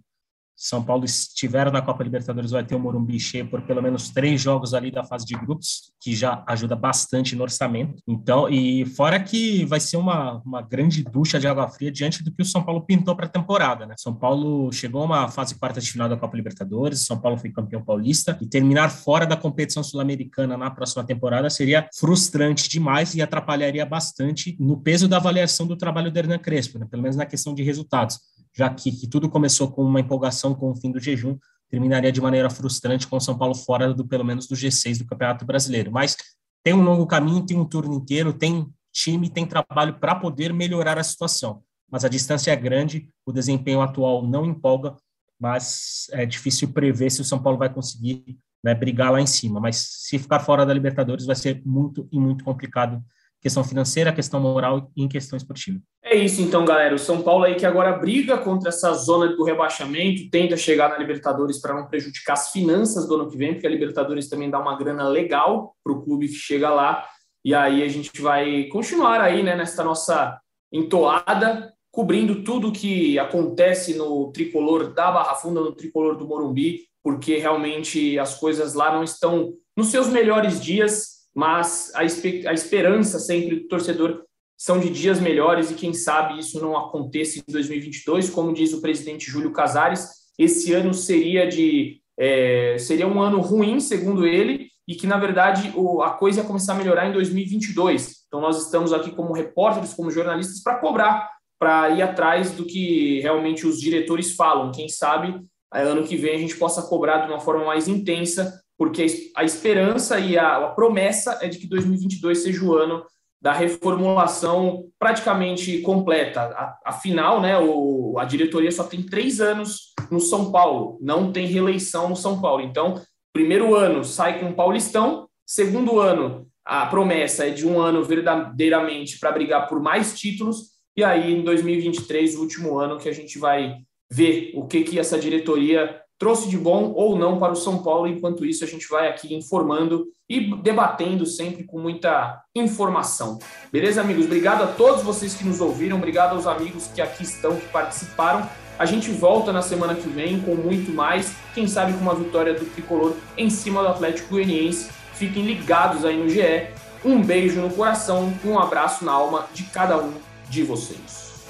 [0.59, 4.41] são Paulo estiver na Copa Libertadores, vai ter o Morumbi cheio por pelo menos três
[4.41, 8.03] jogos ali da fase de grupos, que já ajuda bastante no orçamento.
[8.05, 12.29] Então, e fora que vai ser uma, uma grande ducha de água fria diante do
[12.29, 13.95] que o São Paulo pintou para a temporada, né?
[13.97, 17.51] São Paulo chegou a uma fase quarta de final da Copa Libertadores, São Paulo foi
[17.51, 23.21] campeão paulista, e terminar fora da competição sul-americana na próxima temporada seria frustrante demais e
[23.21, 26.85] atrapalharia bastante no peso da avaliação do trabalho do Hernan Crespo, né?
[26.85, 28.19] pelo menos na questão de resultados
[28.59, 31.37] já que, que tudo começou com uma empolgação com o fim do jejum,
[31.69, 35.05] terminaria de maneira frustrante com o São Paulo fora do pelo menos do G6 do
[35.05, 35.89] Campeonato Brasileiro.
[35.89, 36.17] Mas
[36.61, 40.97] tem um longo caminho, tem um turno inteiro, tem time, tem trabalho para poder melhorar
[40.97, 41.63] a situação.
[41.89, 44.93] Mas a distância é grande, o desempenho atual não empolga,
[45.39, 49.61] mas é difícil prever se o São Paulo vai conseguir né, brigar lá em cima.
[49.61, 53.01] Mas se ficar fora da Libertadores vai ser muito e muito complicado
[53.41, 55.79] questão financeira, questão moral e em questão esportiva.
[56.03, 56.95] É isso então, galera.
[56.95, 60.97] O São Paulo aí que agora briga contra essa zona do rebaixamento, tenta chegar na
[60.97, 64.59] Libertadores para não prejudicar as finanças do ano que vem, porque a Libertadores também dá
[64.59, 67.05] uma grana legal para o clube que chega lá.
[67.43, 70.39] E aí a gente vai continuar aí, né, nessa nossa
[70.71, 77.37] entoada, cobrindo tudo que acontece no tricolor da Barra Funda, no tricolor do Morumbi, porque
[77.37, 83.61] realmente as coisas lá não estão nos seus melhores dias mas a, a esperança sempre
[83.61, 84.25] do torcedor
[84.57, 88.81] são de dias melhores e quem sabe isso não aconteça em 2022, como diz o
[88.81, 94.95] presidente Júlio Casares, esse ano seria de é, seria um ano ruim, segundo ele, e
[94.95, 98.25] que na verdade o, a coisa ia começar a melhorar em 2022.
[98.27, 103.21] Então nós estamos aqui como repórteres, como jornalistas para cobrar, para ir atrás do que
[103.21, 104.73] realmente os diretores falam.
[104.73, 105.39] Quem sabe
[105.71, 109.05] ano que vem a gente possa cobrar de uma forma mais intensa porque
[109.35, 113.05] a esperança e a, a promessa é de que 2022 seja o ano
[113.41, 116.77] da reformulação praticamente completa.
[116.85, 122.07] Afinal, né, o, a diretoria só tem três anos no São Paulo, não tem reeleição
[122.07, 122.63] no São Paulo.
[122.63, 123.01] Então,
[123.33, 129.19] primeiro ano sai com o Paulistão, segundo ano a promessa é de um ano verdadeiramente
[129.19, 133.37] para brigar por mais títulos, e aí em 2023, o último ano, que a gente
[133.39, 133.75] vai
[134.09, 138.05] ver o que, que essa diretoria trouxe de bom ou não para o São Paulo.
[138.05, 143.39] Enquanto isso, a gente vai aqui informando e debatendo sempre com muita informação.
[143.71, 144.25] Beleza, amigos?
[144.25, 148.47] Obrigado a todos vocês que nos ouviram, obrigado aos amigos que aqui estão, que participaram.
[148.77, 152.53] A gente volta na semana que vem com muito mais, quem sabe com uma vitória
[152.53, 154.91] do tricolor em cima do Atlético Goianiense.
[155.13, 156.67] Fiquem ligados aí no GE.
[157.03, 160.13] Um beijo no coração um abraço na alma de cada um
[160.49, 161.45] de vocês.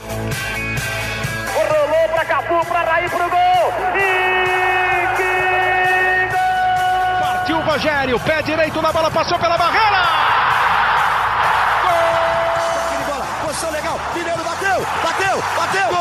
[1.54, 4.56] Rolou para Cafu, para Raí, gol!
[4.56, 4.59] E!
[7.52, 10.04] O Rogério, pé direito na bola, passou pela barreira!
[11.82, 13.06] Gol!
[13.08, 15.99] Bola, posição legal, Mineiro bateu, bateu, bateu!